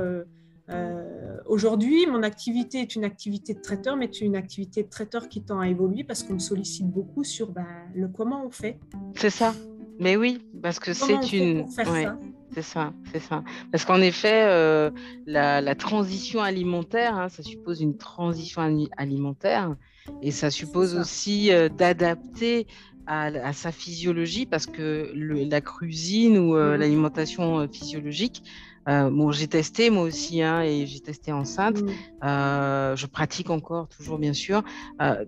aujourd'hui, 1.46 2.06
mon 2.08 2.24
activité 2.24 2.80
est 2.80 2.96
une 2.96 3.04
activité 3.04 3.54
de 3.54 3.62
traiteur, 3.62 3.96
mais 3.98 4.10
c'est 4.12 4.26
une 4.26 4.36
activité 4.36 4.84
de 4.84 4.90
traiteur 4.90 5.28
qui 5.28 5.44
tend 5.44 5.60
à 5.60 5.68
évoluer 5.68 6.04
parce 6.04 6.24
qu'on 6.24 6.36
me 6.36 6.40
sollicite 6.40 6.88
beaucoup 6.88 7.24
sur 7.24 7.52
ben, 7.52 7.68
le 7.94 8.08
comment 8.08 8.46
on 8.46 8.50
fait. 8.50 8.80
C'est 9.16 9.30
ça. 9.30 9.54
Mais 10.00 10.16
oui, 10.16 10.40
parce 10.62 10.80
que 10.80 10.94
c'est 10.94 11.34
une. 11.34 11.68
c'est 11.68 12.62
ça, 12.62 12.94
c'est 13.12 13.20
ça. 13.20 13.44
Parce 13.72 13.86
qu'en 13.86 14.02
effet, 14.02 14.44
euh, 14.46 14.92
la, 15.26 15.76
transition 15.76 16.42
alimentaire, 16.42 17.16
hein, 17.16 17.30
ça 17.30 17.44
suppose 17.44 17.82
une 17.82 17.98
transition 17.98 18.62
alimentaire 18.98 19.76
et 20.22 20.32
ça 20.32 20.50
suppose 20.52 20.96
aussi 20.96 21.52
euh, 21.52 21.70
d'adapter 21.70 22.68
à, 23.06 23.54
sa 23.54 23.72
physiologie 23.72 24.46
parce 24.46 24.66
que 24.66 25.12
la 25.14 25.62
cuisine 25.62 26.38
ou 26.38 26.56
euh, 26.56 26.76
mmh. 26.76 26.80
l'alimentation 26.80 27.68
physiologique, 27.68 28.44
bon, 28.88 29.32
j'ai 29.32 29.48
testé 29.48 29.90
moi 29.90 30.04
aussi 30.04 30.42
hein, 30.42 30.62
et 30.62 30.86
j'ai 30.86 31.00
testé 31.00 31.32
enceinte. 31.32 31.82
Mmh. 31.82 31.88
je 32.22 33.06
pratique 33.06 33.50
encore 33.50 33.88
toujours 33.88 34.18
bien 34.18 34.34
sûr. 34.34 34.64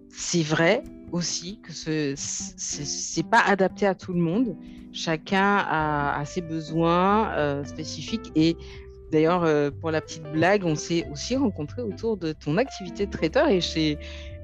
c'est 0.10 0.44
vrai, 0.44 0.84
aussi 1.12 1.60
que 1.62 1.72
ce 1.72 2.14
c'est 2.16 3.28
pas 3.28 3.40
adapté 3.40 3.88
à 3.88 3.96
tout 3.96 4.14
le 4.14 4.20
monde. 4.20 4.56
Chacun 4.92 5.58
a, 5.68 6.24
ses 6.26 6.42
besoins 6.42 7.32
euh, 7.34 7.64
spécifiques 7.64 8.32
et 8.36 8.56
d'ailleurs 9.12 9.44
euh, 9.44 9.72
pour 9.72 9.92
la 9.92 10.02
petite 10.02 10.24
blague, 10.24 10.64
on 10.66 10.76
s'est 10.76 11.08
aussi 11.12 11.36
rencontré 11.36 11.82
autour 11.82 12.18
de 12.18 12.34
ton 12.34 12.58
activité 12.58 13.06
de 13.06 13.12
traiteur 13.12 13.48
et 13.48 13.62
chez 13.62 13.98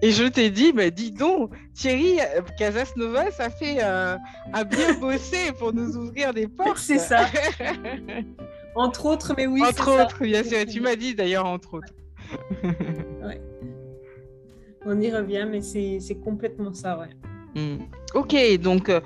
et 0.04 0.12
je 0.12 0.24
t'ai 0.24 0.50
dit, 0.50 0.72
bah, 0.72 0.90
dis 0.90 1.12
donc, 1.12 1.52
Thierry 1.76 2.20
euh, 2.20 2.42
Casasnova, 2.58 3.30
ça 3.30 3.52
fait 3.52 3.82
a 3.82 4.18
bien 4.64 4.94
bossé 5.00 5.52
pour 5.60 5.74
nous 5.74 5.96
ouvrir 5.96 6.34
des 6.34 6.48
portes. 6.58 6.80
C'est 6.80 6.98
ça. 6.98 7.28
entre 8.76 9.06
autres, 9.06 9.34
mais 9.38 9.48
oui. 9.48 9.62
Entre 9.62 10.02
autres, 10.02 10.24
bien 10.24 10.44
sûr. 10.44 10.66
Tu 10.66 10.82
m'as 10.82 10.96
dit 10.96 11.16
d'ailleurs 11.16 11.46
entre 11.46 11.76
autres. 11.76 11.94
ouais 13.24 13.42
on 14.86 15.00
y 15.00 15.12
revient, 15.12 15.48
mais 15.50 15.62
c'est 15.62 16.16
complètement 16.24 16.74
ça, 16.74 16.98
ouais. 17.00 17.10
Hmm. 17.56 17.84
Ok, 18.14 18.36
donc 18.60 18.90
euh, 18.90 19.02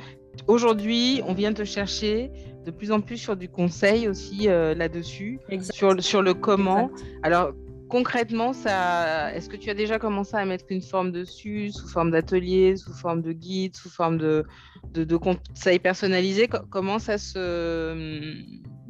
aujourd'hui, 0.47 1.21
on 1.25 1.33
vient 1.33 1.53
te 1.53 1.63
chercher 1.63 2.31
de 2.65 2.71
plus 2.71 2.91
en 2.91 3.01
plus 3.01 3.17
sur 3.17 3.35
du 3.35 3.49
conseil 3.49 4.07
aussi 4.07 4.47
euh, 4.47 4.73
là-dessus, 4.73 5.39
sur, 5.71 6.01
sur 6.01 6.21
le 6.21 6.33
comment. 6.33 6.89
Alors, 7.23 7.51
concrètement, 7.89 8.53
ça, 8.53 9.33
est-ce 9.33 9.49
que 9.49 9.55
tu 9.55 9.69
as 9.69 9.73
déjà 9.73 9.99
commencé 9.99 10.35
à 10.35 10.45
mettre 10.45 10.65
une 10.69 10.81
forme 10.81 11.11
dessus, 11.11 11.71
sous 11.71 11.87
forme 11.87 12.11
d'atelier, 12.11 12.75
sous 12.75 12.93
forme 12.93 13.21
de 13.21 13.33
guide, 13.33 13.75
sous 13.75 13.89
forme 13.89 14.17
de, 14.17 14.45
de, 14.93 15.03
de 15.03 15.17
conseils 15.17 15.79
personnalisés 15.79 16.47
Comment 16.69 16.99
ça 16.99 17.17
se. 17.17 18.43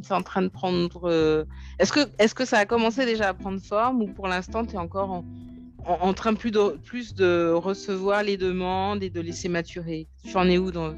C'est 0.06 0.14
en 0.14 0.22
train 0.22 0.44
de 0.44 0.50
prendre. 0.50 1.10
Euh, 1.10 1.46
est-ce 1.80 1.92
que, 1.92 2.02
est 2.20 2.32
que 2.32 2.46
ça 2.46 2.60
a 2.60 2.66
commencé 2.68 3.08
déjà 3.08 3.30
à 3.30 3.34
prendre 3.34 3.60
forme 3.60 4.04
ou 4.04 4.08
pour 4.08 4.28
l'instant, 4.28 4.64
tu 4.64 4.76
es 4.76 4.78
encore 4.78 5.10
en, 5.10 5.26
en, 5.84 6.14
train 6.14 6.36
plus 6.36 6.52
de, 6.52 6.78
plus 6.84 7.16
de 7.16 7.52
recevoir 7.52 8.22
les 8.22 8.38
demandes 8.38 9.02
et 9.02 9.10
de 9.10 9.20
laisser 9.20 9.50
maturer? 9.50 10.08
Tu 10.24 10.38
en 10.38 10.48
es 10.48 10.60
où 10.60 10.70
dans, 10.72 10.94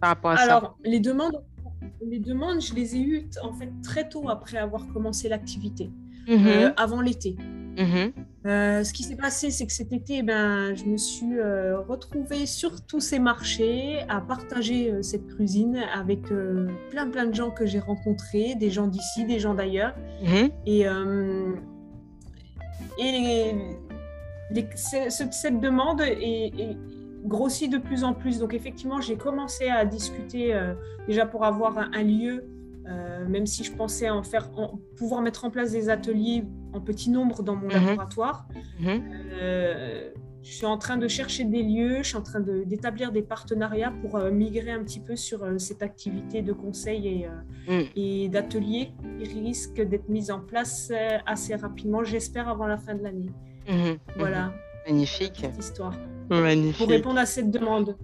par 0.00 0.10
rapport 0.10 0.30
à 0.30 0.36
ça? 0.38 0.42
Alors, 0.44 0.78
les 0.82 0.98
demandes, 0.98 1.44
les 2.00 2.20
demandes, 2.20 2.62
je 2.62 2.72
les 2.72 2.96
ai 2.96 3.00
eues 3.00 3.28
en 3.42 3.52
fait 3.52 3.70
très 3.82 4.08
tôt 4.08 4.30
après 4.30 4.56
avoir 4.56 4.88
commencé 4.94 5.28
l'activité, 5.28 5.90
Mhm. 6.26 6.46
euh, 6.46 6.70
avant 6.78 7.02
l'été. 7.02 7.36
Mhm. 7.76 8.12
Euh, 8.46 8.82
ce 8.84 8.92
qui 8.94 9.02
s'est 9.02 9.16
passé, 9.16 9.50
c'est 9.50 9.66
que 9.66 9.72
cet 9.72 9.92
été, 9.92 10.22
ben, 10.22 10.74
je 10.74 10.84
me 10.84 10.96
suis 10.96 11.38
euh, 11.38 11.78
retrouvée 11.80 12.46
sur 12.46 12.80
tous 12.86 13.00
ces 13.00 13.18
marchés 13.18 13.98
à 14.08 14.22
partager 14.22 14.90
euh, 14.90 15.02
cette 15.02 15.26
cuisine 15.26 15.76
avec 15.94 16.22
plein 16.90 17.06
plein 17.10 17.26
de 17.26 17.34
gens 17.34 17.50
que 17.50 17.66
j'ai 17.66 17.80
rencontrés, 17.80 18.54
des 18.54 18.70
gens 18.70 18.86
d'ici, 18.86 19.26
des 19.26 19.38
gens 19.38 19.52
d'ailleurs. 19.54 19.94
Mhm. 20.22 20.48
Et, 20.66 20.80
et 22.98 23.12
les- 23.12 23.54
les- 24.52 24.68
ce- 24.74 25.10
ce- 25.10 25.30
cette 25.32 25.60
demande 25.60 26.00
est, 26.00 26.46
est 26.58 26.76
grossit 27.24 27.70
de 27.70 27.78
plus 27.78 28.04
en 28.04 28.14
plus. 28.14 28.38
Donc 28.38 28.54
effectivement, 28.54 29.00
j'ai 29.02 29.16
commencé 29.16 29.68
à 29.68 29.84
discuter 29.84 30.58
déjà 31.06 31.26
pour 31.26 31.44
avoir 31.44 31.76
un, 31.78 31.90
un 31.92 32.02
lieu, 32.02 32.44
même 33.28 33.46
si 33.46 33.64
je 33.64 33.72
pensais 33.72 34.08
en 34.08 34.22
faire, 34.22 34.50
en- 34.56 34.78
pouvoir 34.96 35.20
mettre 35.20 35.44
en 35.44 35.50
place 35.50 35.72
des 35.72 35.90
ateliers 35.90 36.44
en 36.72 36.80
petit 36.80 37.10
nombre 37.10 37.42
dans 37.42 37.56
mon 37.56 37.66
Mhm. 37.66 37.72
laboratoire. 37.86 38.46
Mhm. 38.80 39.02
Euh, 39.40 40.10
je 40.42 40.52
suis 40.52 40.66
en 40.66 40.78
train 40.78 40.96
de 40.96 41.06
chercher 41.08 41.44
des 41.44 41.62
lieux, 41.62 41.98
je 41.98 42.08
suis 42.08 42.16
en 42.16 42.22
train 42.22 42.40
de- 42.40 42.64
d'établir 42.64 43.12
des 43.12 43.22
partenariats 43.22 43.92
pour 44.00 44.16
euh, 44.16 44.30
migrer 44.30 44.70
un 44.70 44.82
petit 44.82 45.00
peu 45.00 45.14
sur 45.16 45.42
euh, 45.44 45.58
cette 45.58 45.82
activité 45.82 46.40
de 46.42 46.52
conseil 46.52 47.06
et, 47.08 47.26
euh, 47.26 47.80
Mm. 47.82 47.84
et 47.96 48.28
d'atelier 48.30 48.92
qui 49.22 49.40
risque 49.40 49.80
d'être 49.82 50.08
mise 50.08 50.30
en 50.30 50.40
place 50.40 50.90
euh, 50.94 51.18
assez 51.26 51.54
rapidement, 51.54 52.02
j'espère 52.04 52.48
avant 52.48 52.66
la 52.66 52.78
fin 52.78 52.94
de 52.94 53.02
l'année. 53.02 53.30
Mhm. 53.68 53.98
Voilà. 54.16 54.52
Magnifique. 54.86 55.38
cette 55.40 55.58
histoire. 55.58 55.94
Magnifique. 56.30 56.78
Pour 56.78 56.88
répondre 56.88 57.18
à 57.18 57.26
cette 57.26 57.50
demande. 57.50 57.96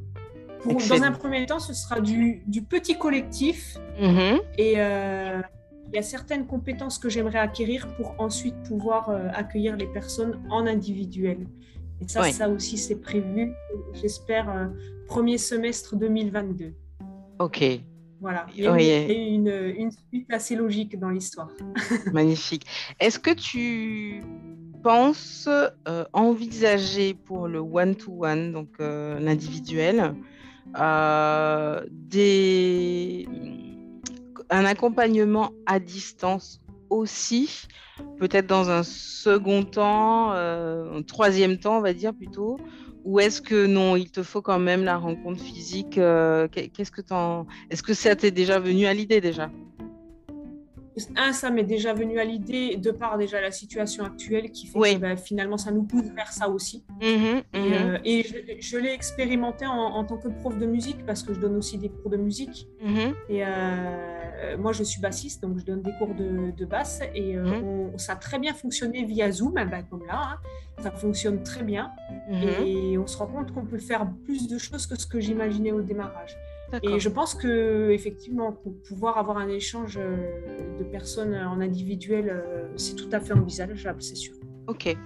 Pour- 0.62 0.74
dans 0.74 1.02
un 1.02 1.12
premier 1.12 1.46
temps, 1.46 1.58
ce 1.60 1.72
sera 1.72 2.00
du, 2.00 2.42
du 2.46 2.60
petit 2.62 2.98
collectif 2.98 3.78
et 4.58 4.74
euh, 4.76 5.40
il 5.92 5.96
y 5.96 5.98
a 5.98 6.02
certaines 6.02 6.46
compétences 6.46 6.98
que 6.98 7.08
j'aimerais 7.08 7.38
acquérir 7.38 7.86
pour 7.96 8.14
ensuite 8.18 8.54
pouvoir 8.68 9.08
euh, 9.10 9.28
accueillir 9.32 9.76
les 9.76 9.86
personnes 9.86 10.40
en 10.50 10.66
individuel. 10.66 11.46
Et 12.00 12.08
ça, 12.08 12.24
ça 12.30 12.48
aussi, 12.50 12.76
c'est 12.76 13.00
prévu, 13.00 13.52
j'espère, 13.94 14.50
euh, 14.50 14.66
premier 15.06 15.38
semestre 15.38 15.96
2022. 15.96 16.74
Ok. 17.38 17.64
Voilà, 18.20 18.46
il 18.54 18.64
y 18.64 18.66
a, 18.66 18.72
Oui. 18.72 19.34
une, 19.34 19.48
une- 19.76 19.90
suite 19.90 20.30
assez 20.32 20.56
logique 20.56 20.98
dans 20.98 21.10
l'histoire. 21.10 21.48
Magnifique. 22.12 22.66
Est-ce 22.98 23.18
que 23.18 23.30
tu 23.30 24.22
penses 24.82 25.48
euh, 25.88 26.04
envisager 26.12 27.14
pour 27.14 27.46
le 27.48 27.58
one-to-one, 27.60 28.52
donc 28.52 28.68
euh, 28.80 29.18
l'individuel, 29.20 30.14
euh, 30.78 31.82
des... 31.90 33.26
un 34.50 34.64
accompagnement 34.64 35.50
à 35.66 35.78
distance 35.78 36.60
aussi, 36.90 37.66
peut-être 38.18 38.46
dans 38.46 38.70
un 38.70 38.82
second 38.82 39.64
temps, 39.64 40.32
euh, 40.34 40.98
un 40.98 41.02
troisième 41.02 41.58
temps, 41.58 41.78
on 41.78 41.80
va 41.80 41.92
dire 41.92 42.14
plutôt, 42.14 42.56
ou 43.04 43.20
est-ce 43.20 43.40
que 43.42 43.66
non, 43.66 43.96
il 43.96 44.10
te 44.10 44.22
faut 44.22 44.42
quand 44.42 44.58
même 44.58 44.84
la 44.84 44.96
rencontre 44.96 45.40
physique 45.42 45.98
euh, 45.98 46.48
qu'est- 46.48 46.68
Qu'est-ce 46.68 46.90
que 46.90 47.00
t'en... 47.02 47.46
Est-ce 47.70 47.82
que 47.82 47.94
ça 47.94 48.16
t'est 48.16 48.30
déjà 48.30 48.58
venu 48.58 48.86
à 48.86 48.94
l'idée 48.94 49.20
déjà? 49.20 49.50
Un, 51.16 51.32
ça 51.32 51.50
m'est 51.50 51.62
déjà 51.64 51.92
venu 51.92 52.18
à 52.18 52.24
l'idée, 52.24 52.76
de 52.76 52.90
par 52.90 53.18
déjà 53.18 53.40
la 53.40 53.50
situation 53.50 54.04
actuelle, 54.04 54.50
qui 54.50 54.66
fait 54.66 54.78
Oui. 54.78 54.94
que 54.94 55.00
ben, 55.00 55.16
finalement, 55.16 55.58
ça 55.58 55.70
nous 55.70 55.82
pousse 55.82 56.06
vers 56.14 56.32
ça 56.32 56.48
aussi. 56.48 56.84
Mhm, 57.02 57.42
Et, 57.52 57.58
mhm, 57.58 57.72
euh, 57.72 57.98
et 58.04 58.22
je, 58.22 58.36
je 58.60 58.78
l'ai 58.78 58.92
expérimenté 58.92 59.66
en, 59.66 59.72
en 59.72 60.04
tant 60.04 60.16
que 60.16 60.28
prof 60.28 60.56
de 60.56 60.64
musique, 60.66 61.04
parce 61.04 61.22
que 61.22 61.34
je 61.34 61.40
donne 61.40 61.56
aussi 61.56 61.76
des 61.78 61.90
cours 61.90 62.10
de 62.10 62.16
musique. 62.16 62.66
mhm. 62.82 63.14
Et 63.28 63.44
euh, 63.44 64.56
moi, 64.58 64.72
je 64.72 64.82
suis 64.84 65.00
bassiste, 65.00 65.42
donc 65.42 65.58
je 65.58 65.64
donne 65.64 65.82
des 65.82 65.92
cours 65.98 66.14
de, 66.14 66.50
de 66.50 66.64
basse. 66.64 67.00
Et 67.14 67.36
euh, 67.36 67.44
on- 67.62 67.98
ça 67.98 68.12
a 68.14 68.16
très 68.16 68.38
bien 68.38 68.54
fonctionné 68.54 69.04
via 69.04 69.30
Zoom, 69.30 69.54
ben, 69.54 69.84
comme 69.90 70.06
là. 70.06 70.20
hein. 70.34 70.38
Ça 70.82 70.90
fonctionne 70.90 71.42
très 71.42 71.62
bien. 71.62 71.90
Et 72.30 72.98
on 72.98 73.06
se 73.06 73.16
rend 73.16 73.26
compte 73.28 73.52
qu'on 73.52 73.64
peut 73.64 73.78
faire 73.78 74.06
plus 74.24 74.46
de 74.46 74.58
choses 74.58 74.86
que 74.86 74.94
ce 74.98 75.06
que 75.06 75.20
j'imaginais 75.20 75.72
au 75.72 75.80
démarrage. 75.80 76.36
Et 76.82 77.00
je 77.00 77.08
pense 77.08 77.34
que 77.34 77.90
effectivement, 77.90 78.52
pour 78.52 78.74
pouvoir 78.82 79.18
avoir 79.18 79.38
un 79.38 79.48
échange 79.48 79.98
euh, 79.98 80.78
de 80.78 80.84
personnes 80.84 81.34
en 81.34 81.60
individuel, 81.60 82.30
euh, 82.30 82.68
c'est 82.76 82.96
tout 82.96 83.08
à 83.12 83.20
fait 83.20 83.32
envisageable, 83.32 84.02
c'est 84.02 84.16
sûr. 84.16 84.34
Ok. 84.66 84.96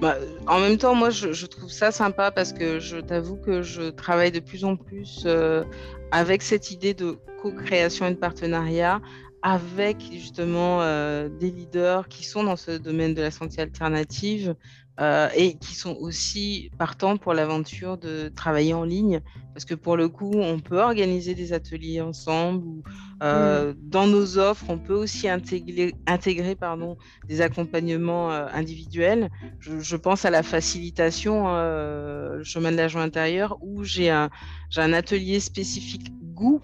Bah, 0.00 0.16
en 0.46 0.60
même 0.60 0.78
temps, 0.78 0.94
moi, 0.94 1.10
je, 1.10 1.32
je 1.32 1.46
trouve 1.46 1.70
ça 1.70 1.90
sympa 1.90 2.30
parce 2.30 2.52
que 2.52 2.78
je 2.78 2.96
t'avoue 2.96 3.36
que 3.36 3.60
je 3.60 3.90
travaille 3.90 4.32
de 4.32 4.40
plus 4.40 4.64
en 4.64 4.76
plus 4.76 5.24
euh, 5.26 5.62
avec 6.10 6.42
cette 6.42 6.70
idée 6.70 6.94
de 6.94 7.18
co-création 7.42 8.06
et 8.06 8.12
de 8.12 8.16
partenariat 8.16 9.00
avec 9.42 10.00
justement 10.12 10.82
euh, 10.82 11.28
des 11.28 11.50
leaders 11.50 12.08
qui 12.08 12.24
sont 12.24 12.44
dans 12.44 12.56
ce 12.56 12.72
domaine 12.72 13.14
de 13.14 13.22
la 13.22 13.30
santé 13.30 13.62
alternative 13.62 14.54
euh, 15.00 15.28
et 15.34 15.54
qui 15.54 15.74
sont 15.74 15.96
aussi 15.96 16.70
partants 16.78 17.16
pour 17.16 17.32
l'aventure 17.32 17.96
de 17.96 18.28
travailler 18.28 18.74
en 18.74 18.84
ligne. 18.84 19.20
Parce 19.54 19.64
que 19.64 19.74
pour 19.74 19.96
le 19.96 20.08
coup, 20.08 20.32
on 20.34 20.60
peut 20.60 20.78
organiser 20.78 21.34
des 21.34 21.52
ateliers 21.52 22.00
ensemble 22.00 22.66
ou 22.66 22.82
euh, 23.22 23.74
dans 23.78 24.06
nos 24.06 24.38
offres, 24.38 24.64
on 24.68 24.78
peut 24.78 24.94
aussi 24.94 25.28
intégrer, 25.28 25.94
intégrer 26.06 26.54
pardon, 26.54 26.96
des 27.28 27.40
accompagnements 27.40 28.30
euh, 28.30 28.46
individuels. 28.52 29.30
Je, 29.58 29.80
je 29.80 29.96
pense 29.96 30.24
à 30.24 30.30
la 30.30 30.42
facilitation, 30.42 31.48
le 31.48 32.42
chemin 32.44 32.70
de 32.70 32.76
la 32.76 32.88
joie 32.88 33.02
intérieure, 33.02 33.56
où 33.62 33.84
j'ai 33.84 34.10
un, 34.10 34.30
j'ai 34.70 34.80
un 34.82 34.92
atelier 34.92 35.40
spécifique 35.40 36.12
goût, 36.34 36.60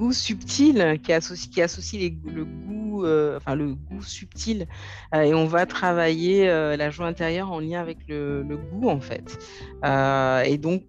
goût 0.00 0.12
subtil, 0.12 0.98
qui 1.02 1.12
associe, 1.12 1.50
qui 1.52 1.60
associe 1.60 2.00
les 2.02 2.16
le 2.32 2.44
goût, 2.44 3.04
euh, 3.04 3.36
enfin 3.36 3.54
le 3.54 3.74
goût 3.74 4.02
subtil, 4.02 4.66
euh, 5.14 5.20
et 5.20 5.34
on 5.34 5.46
va 5.46 5.66
travailler 5.66 6.48
euh, 6.48 6.76
la 6.76 6.88
joie 6.90 7.06
intérieure 7.06 7.52
en 7.52 7.60
lien 7.60 7.80
avec 7.80 7.98
le, 8.08 8.42
le 8.42 8.56
goût 8.56 8.88
en 8.88 9.00
fait. 9.00 9.38
Et 10.50 10.58
donc 10.58 10.82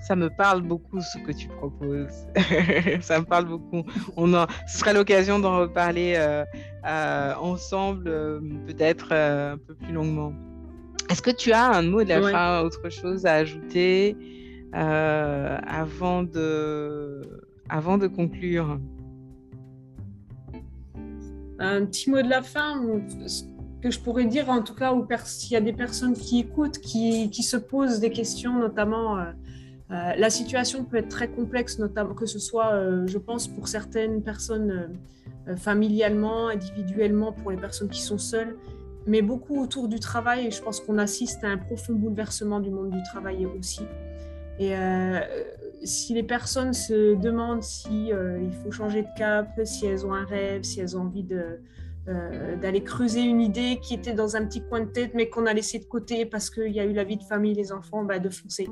ça 0.00 0.16
me 0.16 0.30
parle 0.30 0.62
beaucoup 0.62 1.00
ce 1.00 1.18
que 1.18 1.32
tu 1.32 1.48
proposes. 1.48 2.26
ça 3.00 3.20
me 3.20 3.24
parle 3.24 3.46
beaucoup. 3.46 3.82
On 4.16 4.32
en, 4.34 4.46
ce 4.66 4.78
sera 4.78 4.92
l'occasion 4.92 5.38
d'en 5.38 5.58
reparler 5.58 6.14
euh, 6.16 6.44
euh, 6.86 7.34
ensemble, 7.34 8.08
euh, 8.08 8.40
peut-être 8.66 9.12
un 9.12 9.58
peu 9.58 9.74
plus 9.74 9.92
longuement. 9.92 10.32
Est-ce 11.10 11.22
que 11.22 11.30
tu 11.30 11.52
as 11.52 11.66
un 11.66 11.82
mot 11.82 12.02
de 12.02 12.08
la 12.08 12.20
Ouais. 12.20 12.32
fin, 12.32 12.60
autre 12.62 12.88
chose 12.88 13.26
à 13.26 13.34
ajouter? 13.34 14.16
Euh, 14.74 15.58
avant, 15.66 16.22
de, 16.22 17.22
conclure 18.06 18.78
Un 21.58 21.86
petit 21.86 22.10
mot 22.10 22.22
de 22.22 22.28
la 22.28 22.42
fin, 22.42 22.80
ce 23.26 23.42
que 23.82 23.90
je 23.90 23.98
pourrais 23.98 24.26
dire 24.26 24.48
en 24.48 24.62
tout 24.62 24.74
cas, 24.74 24.94
s'il 25.24 25.52
y 25.52 25.56
a 25.56 25.60
des 25.60 25.72
personnes 25.72 26.14
qui 26.14 26.40
écoutent, 26.40 26.78
qui, 26.78 27.42
se 27.42 27.56
posent 27.56 28.00
des 28.00 28.10
questions, 28.10 28.58
notamment 28.58 29.18
euh, 29.18 29.24
euh, 29.90 30.12
la 30.16 30.30
situation 30.30 30.84
peut 30.84 30.98
être 30.98 31.08
très 31.08 31.28
complexe, 31.28 31.78
notamment 31.78 32.14
que 32.14 32.26
ce 32.26 32.38
soit, 32.38 33.06
je 33.06 33.18
pense, 33.18 33.48
pour 33.48 33.66
certaines 33.66 34.22
personnes 34.22 34.90
familialement, 35.56 36.48
individuellement, 36.48 37.32
pour 37.32 37.50
les 37.50 37.56
personnes 37.56 37.88
qui 37.88 38.02
sont 38.02 38.18
seules, 38.18 38.56
mais 39.06 39.20
beaucoup 39.20 39.60
autour 39.60 39.88
du 39.88 39.98
travail. 39.98 40.52
Je 40.52 40.62
pense 40.62 40.78
qu'on 40.78 40.98
assiste 40.98 41.42
à 41.42 41.48
un 41.48 41.58
profond 41.58 41.94
bouleversement 41.94 42.60
du 42.60 42.70
monde 42.70 42.90
du 42.90 43.02
travail 43.10 43.46
aussi. 43.46 43.82
Et 44.60 44.76
euh, 44.76 45.20
si 45.82 46.12
les 46.12 46.22
personnes 46.22 46.74
se 46.74 47.14
demandent 47.14 47.62
si 47.62 48.12
euh, 48.12 48.38
il 48.42 48.52
faut 48.52 48.70
changer 48.70 49.02
de 49.02 49.08
cap, 49.16 49.48
si 49.64 49.86
elles 49.86 50.06
ont 50.06 50.12
un 50.12 50.26
rêve, 50.26 50.64
si 50.64 50.80
elles 50.80 50.98
ont 50.98 51.00
envie 51.00 51.26
euh, 51.32 52.56
d'aller 52.56 52.84
creuser 52.84 53.22
une 53.22 53.40
idée 53.40 53.78
qui 53.80 53.94
était 53.94 54.12
dans 54.12 54.36
un 54.36 54.44
petit 54.44 54.60
coin 54.60 54.80
de 54.80 54.90
tête 54.90 55.12
mais 55.14 55.30
qu'on 55.30 55.46
a 55.46 55.54
laissé 55.54 55.78
de 55.78 55.86
côté 55.86 56.26
parce 56.26 56.50
qu'il 56.50 56.72
y 56.72 56.78
a 56.78 56.84
eu 56.84 56.92
la 56.92 57.04
vie 57.04 57.16
de 57.16 57.22
famille, 57.22 57.54
les 57.54 57.72
enfants, 57.72 58.04
bah, 58.04 58.18
de 58.18 58.28
foncer. 58.28 58.68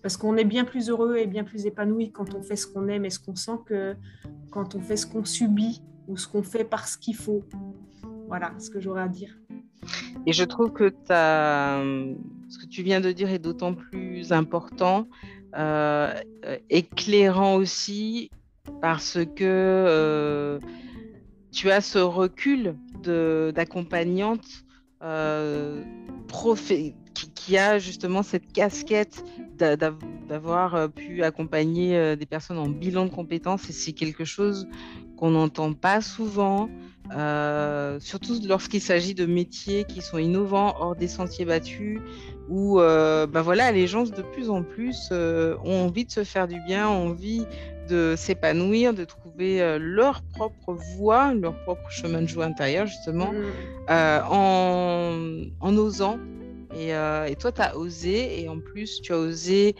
Parce 0.00 0.16
qu'on 0.16 0.36
est 0.36 0.44
bien 0.44 0.64
plus 0.64 0.90
heureux 0.90 1.16
et 1.16 1.26
bien 1.26 1.42
plus 1.42 1.66
épanoui 1.66 2.12
quand 2.12 2.32
on 2.36 2.42
fait 2.44 2.54
ce 2.54 2.68
qu'on 2.68 2.86
aime 2.86 3.04
et 3.04 3.10
ce 3.10 3.18
qu'on 3.18 3.34
sent 3.34 3.58
que 3.66 3.96
quand 4.52 4.76
on 4.76 4.80
fait 4.80 4.96
ce 4.96 5.08
qu'on 5.08 5.24
subit 5.24 5.82
ou 6.06 6.16
ce 6.16 6.28
qu'on 6.28 6.44
fait 6.44 6.62
parce 6.62 6.96
qu'il 6.96 7.16
faut. 7.16 7.42
Voilà 8.28 8.52
ce 8.60 8.70
que 8.70 8.78
j'aurais 8.78 9.02
à 9.02 9.08
dire. 9.08 9.36
Et 10.24 10.32
je 10.32 10.44
trouve 10.44 10.72
que 10.72 10.88
t'as- 10.88 11.82
ce 12.48 12.58
que 12.58 12.66
tu 12.66 12.82
viens 12.82 13.00
de 13.00 13.12
dire 13.12 13.30
est 13.30 13.38
d'autant 13.38 13.74
plus 13.74 14.32
important, 14.32 15.08
euh, 15.56 16.12
éclairant 16.70 17.56
aussi, 17.56 18.30
parce 18.80 19.18
que 19.36 19.44
euh, 19.44 20.58
tu 21.52 21.70
as 21.70 21.80
ce 21.80 21.98
recul 21.98 22.76
d'accompagnante 23.54 24.46
euh, 25.02 25.82
qui, 27.14 27.30
qui 27.34 27.56
a 27.58 27.78
justement 27.78 28.22
cette 28.22 28.52
casquette 28.52 29.24
d'a- 29.56 29.76
d'av- 29.76 29.98
d'avoir 30.28 30.90
pu 30.90 31.22
accompagner 31.22 32.16
des 32.16 32.26
personnes 32.26 32.58
en 32.58 32.68
bilan 32.68 33.06
de 33.06 33.10
compétences. 33.10 33.70
Et 33.70 33.72
c'est 33.72 33.92
quelque 33.92 34.24
chose 34.24 34.66
qu'on 35.16 35.30
n'entend 35.30 35.72
pas 35.72 36.00
souvent 36.00 36.68
euh, 37.14 37.98
surtout 38.00 38.40
lorsqu'il 38.46 38.80
s'agit 38.80 39.14
de 39.14 39.26
métiers 39.26 39.84
qui 39.84 40.00
sont 40.00 40.18
innovants, 40.18 40.74
hors 40.78 40.96
des 40.96 41.08
sentiers 41.08 41.44
battus, 41.44 42.00
où 42.48 42.80
euh, 42.80 43.26
bah 43.26 43.42
voilà, 43.42 43.72
les 43.72 43.86
gens 43.86 44.04
de 44.04 44.22
plus 44.22 44.50
en 44.50 44.62
plus 44.62 45.08
euh, 45.12 45.56
ont 45.64 45.86
envie 45.86 46.04
de 46.04 46.10
se 46.10 46.24
faire 46.24 46.48
du 46.48 46.60
bien, 46.66 46.88
ont 46.88 47.10
envie 47.10 47.44
de 47.88 48.14
s'épanouir, 48.16 48.94
de 48.94 49.04
trouver 49.04 49.78
leur 49.78 50.22
propre 50.34 50.74
voie, 50.96 51.34
leur 51.34 51.56
propre 51.62 51.88
chemin 51.88 52.22
de 52.22 52.26
joie 52.26 52.46
intérieur, 52.46 52.86
justement, 52.86 53.32
mmh. 53.32 53.90
en, 54.28 55.12
en, 55.60 55.76
osant. 55.76 56.18
Et, 56.74 56.88
et 56.88 57.36
toi, 57.36 57.52
tu 57.52 57.62
as 57.62 57.76
osé, 57.76 58.42
et 58.42 58.48
en 58.48 58.58
plus, 58.58 59.00
tu 59.02 59.12
as 59.12 59.18
osé 59.18 59.76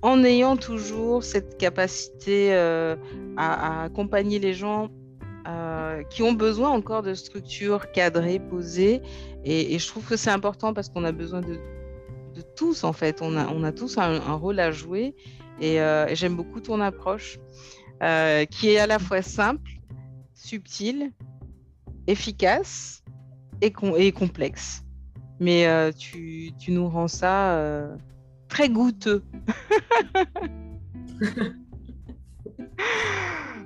en 0.00 0.24
ayant 0.24 0.56
toujours 0.56 1.24
cette 1.24 1.58
capacité 1.58 2.54
à, 2.54 2.96
à, 3.36 3.84
accompagner 3.84 4.38
les 4.38 4.54
gens 4.54 4.88
euh, 5.46 6.04
qui 6.04 6.22
ont 6.22 6.32
besoin 6.32 6.70
encore 6.70 7.02
de 7.02 7.14
structures 7.14 7.90
cadrées, 7.90 8.38
posées. 8.38 9.02
Et, 9.44 9.78
je 9.78 9.86
trouve 9.88 10.04
que 10.04 10.16
c'est 10.16 10.30
important 10.30 10.72
parce 10.72 10.88
qu'on 10.88 11.04
a 11.04 11.12
besoin 11.12 11.40
de, 11.40 11.58
tous, 12.56 12.84
en 12.84 12.92
fait. 12.92 13.20
On 13.22 13.64
a, 13.64 13.72
tous 13.72 13.98
un, 13.98 14.34
rôle 14.34 14.60
à 14.60 14.70
jouer. 14.70 15.14
Euh, 15.62 16.06
et, 16.06 16.14
j'aime 16.14 16.36
beaucoup 16.36 16.60
ton 16.60 16.80
approche, 16.80 17.38
euh, 18.02 18.44
qui 18.44 18.70
est 18.70 18.78
à 18.78 18.86
la 18.86 18.98
fois 18.98 19.22
simple, 19.22 19.70
subtile, 20.34 21.10
efficace 22.06 23.02
et, 23.60 23.72
complexe. 23.72 24.84
Mais 25.40 25.92
tu, 25.94 26.52
nous 26.68 26.88
rends 26.88 27.08
ça 27.08 27.88
très 28.48 28.68
goûteux. 28.68 29.24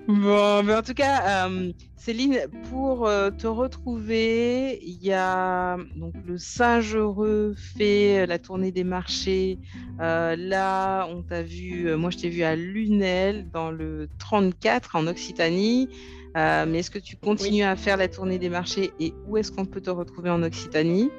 Bon, 0.09 0.62
mais 0.62 0.73
en 0.73 0.83
tout 0.83 0.95
cas, 0.95 1.49
euh, 1.49 1.73
Céline, 1.97 2.38
pour 2.71 3.09
euh, 3.09 3.31
te 3.31 3.49
retrouver, 3.49 4.79
il 4.81 5.05
y 5.05 5.12
a 5.12 5.79
donc 5.97 6.14
le 6.25 6.38
singe 6.38 6.95
heureux 6.95 7.57
fait 7.57 8.25
la 8.27 8.38
tournée 8.38 8.71
des 8.71 8.85
marchés. 8.85 9.59
Euh, 10.01 10.37
là, 10.38 11.09
on 11.11 11.23
t'a 11.23 11.42
vu, 11.42 11.92
moi 11.97 12.11
je 12.11 12.19
t'ai 12.19 12.29
vu 12.29 12.45
à 12.45 12.55
Lunel 12.55 13.51
dans 13.51 13.73
le 13.73 14.09
34 14.21 14.95
en 14.95 15.09
Occitanie. 15.09 15.88
mais 16.37 16.79
est-ce 16.79 16.92
que 16.92 17.01
tu 17.01 17.16
continues 17.16 17.64
à 17.64 17.75
faire 17.75 17.97
la 17.97 18.07
tournée 18.07 18.38
des 18.38 18.49
marchés 18.49 18.92
et 19.01 19.12
où 19.27 19.37
est-ce 19.38 19.51
qu'on 19.51 19.66
peut 19.66 19.81
te 19.81 19.90
retrouver 19.90 20.31
en 20.31 20.45
Occitanie? 20.45 21.11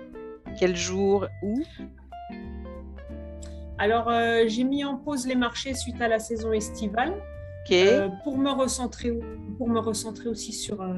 Quel 0.58 0.78
jour 0.78 1.28
Où? 1.43 1.62
Alors, 3.80 4.10
j'ai 4.47 4.63
mis 4.63 4.86
en 4.86 4.95
pause 4.95 5.28
les 5.28 5.36
marchés 5.36 5.73
suite 5.73 6.02
à 6.02 6.08
la 6.08 6.19
saison 6.19 6.54
estivale. 6.54 7.13
Euh, 7.71 8.10
pour, 8.23 8.38
me 8.38 8.49
recentrer, 8.49 9.17
pour 9.58 9.69
me 9.69 9.80
recentrer 9.80 10.30
aussi 10.30 10.53
sur, 10.53 10.82
euh, 10.82 10.93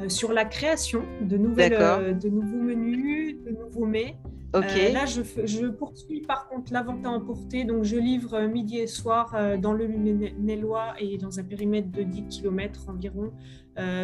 euh, 0.00 0.08
sur 0.08 0.32
la 0.32 0.44
création 0.44 1.02
de, 1.20 1.36
nouvelles, 1.36 2.18
de 2.18 2.28
nouveaux 2.28 2.62
menus, 2.62 3.36
de 3.44 3.50
nouveaux 3.50 3.86
mets. 3.86 4.16
là, 4.52 5.06
je, 5.06 5.22
je, 5.44 5.66
poursuis 5.66 6.20
par 6.20 6.48
contre 6.48 6.72
la 6.72 6.82
vente 6.82 7.04
à 7.04 7.10
emporter. 7.10 7.64
Donc, 7.64 7.84
je 7.84 7.96
livre 7.96 8.40
midi 8.42 8.78
et 8.78 8.86
soir 8.86 9.34
dans 9.58 9.72
le 9.72 9.86
Lunélois 9.86 10.94
et 10.98 11.18
dans 11.18 11.38
un 11.38 11.44
périmètre 11.44 11.90
de 11.90 12.02
10 12.02 12.24
km 12.28 12.88
environ, 12.88 13.32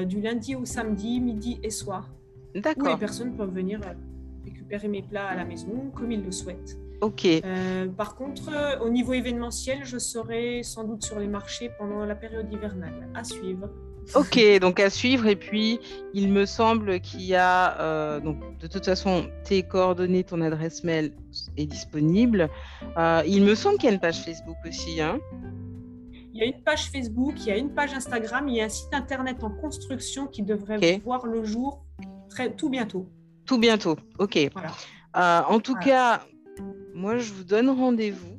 du 0.07 0.21
lundi 0.21 0.55
au 0.55 0.65
samedi, 0.65 1.21
midi 1.21 1.59
et 1.63 1.71
soir. 1.71 2.11
D'accord. 2.55 2.87
Où 2.87 2.91
les 2.91 2.97
personnes 2.97 3.37
peuvent 3.37 3.53
venir 3.53 3.81
récupérer 4.45 4.89
mes 4.89 5.03
plats 5.03 5.27
à 5.27 5.37
la 5.37 5.45
maison 5.45 5.91
comme 5.95 6.11
ils 6.13 6.25
le 6.25 6.33
souhaitent. 6.33 6.79
Ok. 7.01 7.27
Euh, 7.27 7.87
par 7.89 8.17
contre, 8.17 8.51
euh, 8.53 8.79
au 8.81 8.91
niveau 8.91 9.13
événementiel, 9.13 9.85
je 9.85 9.99
serai 9.99 10.63
sans 10.63 10.85
doute 10.85 11.05
sur 11.05 11.19
les 11.19 11.29
marchés 11.29 11.71
pendant 11.79 12.05
la 12.05 12.15
période 12.15 12.53
hivernale. 12.53 13.09
À 13.15 13.23
suivre. 13.23 13.71
Ok, 14.15 14.41
donc 14.61 14.81
à 14.81 14.91
suivre. 14.91 15.27
Et 15.27 15.37
puis, 15.37 15.79
il 16.15 16.33
me 16.33 16.45
semble 16.45 17.01
qu'il 17.01 17.23
y 17.23 17.35
a, 17.35 17.79
euh, 17.81 18.21
donc 18.21 18.59
de 18.59 18.67
toute 18.67 18.85
façon, 18.85 19.29
tes 19.45 19.63
coordonnées, 19.63 20.25
ton 20.25 20.41
adresse 20.41 20.83
mail 20.83 21.13
est 21.57 21.67
disponible. 21.67 22.49
il 23.27 23.45
me 23.45 23.55
semble 23.55 23.77
qu'il 23.77 23.89
y 23.89 23.93
a 23.93 23.95
une 23.95 24.01
page 24.01 24.25
Facebook 24.25 24.57
aussi. 24.67 25.01
Hein 25.01 25.21
il 26.33 26.41
y 26.41 26.43
a 26.43 26.47
une 26.47 26.63
page 26.63 26.91
Facebook, 26.91 27.35
il 27.39 27.47
y 27.47 27.51
a 27.51 27.57
une 27.57 27.75
page 27.75 27.93
Instagram, 27.93 28.49
il 28.49 28.57
y 28.57 28.61
a 28.61 28.65
un 28.65 28.69
site 28.69 28.95
internet 28.95 29.43
en 29.43 29.51
construction 29.51 30.27
qui 30.27 30.43
devrait 30.43 31.01
voir 31.05 31.27
le 31.27 31.45
jour 31.45 31.85
très, 32.31 32.55
tout 32.55 32.71
bientôt. 32.71 33.09
Tout 33.45 33.59
bientôt, 33.59 33.97
ok. 34.19 34.39
en 35.15 35.61
tout 35.61 35.75
cas, 35.75 36.23
moi, 36.95 37.19
je 37.19 37.33
vous 37.33 37.45
donne 37.45 37.71
rendez-vous. 37.71 38.37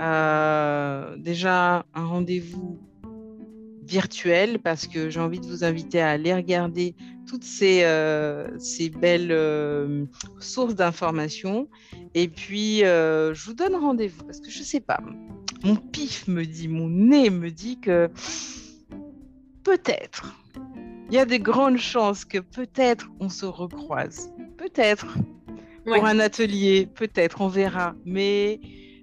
Euh, 0.00 1.16
déjà, 1.16 1.84
un 1.94 2.06
rendez-vous 2.06 2.78
virtuel 3.84 4.58
parce 4.58 4.86
que 4.86 5.08
j'ai 5.10 5.20
envie 5.20 5.40
de 5.40 5.46
vous 5.46 5.64
inviter 5.64 6.00
à 6.00 6.10
aller 6.10 6.34
regarder 6.34 6.94
toutes 7.26 7.44
ces, 7.44 7.80
euh, 7.84 8.48
belles 9.00 9.32
euh, 9.32 10.04
sources 10.38 10.74
d'informations. 10.74 11.68
Et 12.14 12.28
puis, 12.28 12.80
je 12.80 13.44
vous 13.44 13.54
donne 13.54 13.74
rendez-vous 13.74 14.24
parce 14.24 14.40
que 14.40 14.50
je 14.50 14.60
ne 14.60 14.64
sais 14.64 14.80
pas, 14.80 15.00
mon 15.64 15.76
pif 15.76 16.28
me 16.28 16.44
dit, 16.44 16.68
mon 16.68 16.88
nez 16.88 17.30
me 17.30 17.50
dit 17.50 17.80
que 17.80 18.08
peut-être, 19.64 20.34
il 21.08 21.14
y 21.14 21.18
a 21.18 21.24
des 21.24 21.40
grandes 21.40 21.78
chances 21.78 22.24
que 22.24 22.38
peut-être 22.38 23.10
on 23.20 23.28
se 23.28 23.46
recroise. 23.46 24.32
Peut-être 24.56 25.06
pour 25.88 26.06
un 26.06 26.18
atelier, 26.18 26.88
peut-être, 26.94 27.40
on 27.40 27.48
verra. 27.48 27.94
Mais 28.04 28.60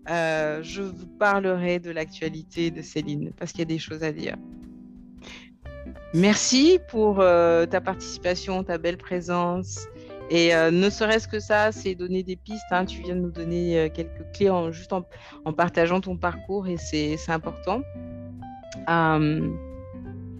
euh, 0.10 0.62
je 0.62 0.82
vous 0.82 1.08
parlerai 1.08 1.80
de 1.80 1.92
l'actualité 1.92 2.72
de 2.72 2.82
Céline 2.82 3.32
parce 3.38 3.52
qu'il 3.52 3.60
y 3.60 3.64
a 3.64 3.66
des 3.66 3.80
choses 3.80 4.04
à 4.04 4.12
dire. 4.12 4.36
Merci 6.14 6.80
pour 6.90 7.20
euh, 7.20 7.66
ta 7.66 7.82
participation, 7.82 8.64
ta 8.64 8.78
belle 8.78 8.98
présence. 8.98 9.88
Et 10.30 10.56
euh, 10.56 10.72
ne 10.72 10.90
serait-ce 10.90 11.28
que 11.28 11.40
ça, 11.40 11.72
c'est 11.72 11.94
donner 11.94 12.24
des 12.24 12.36
pistes. 12.36 12.64
Hein. 12.72 12.86
Tu 12.86 13.02
viens 13.02 13.16
de 13.16 13.22
nous 13.22 13.32
donner 13.32 13.92
quelques 13.94 14.32
clés 14.34 14.50
en, 14.50 14.72
juste 14.72 14.94
en, 14.94 15.04
partageant 15.54 16.02
ton 16.02 16.18
parcours 16.18 16.68
et 16.68 16.78
c'est 16.78 17.18
important. 17.28 17.82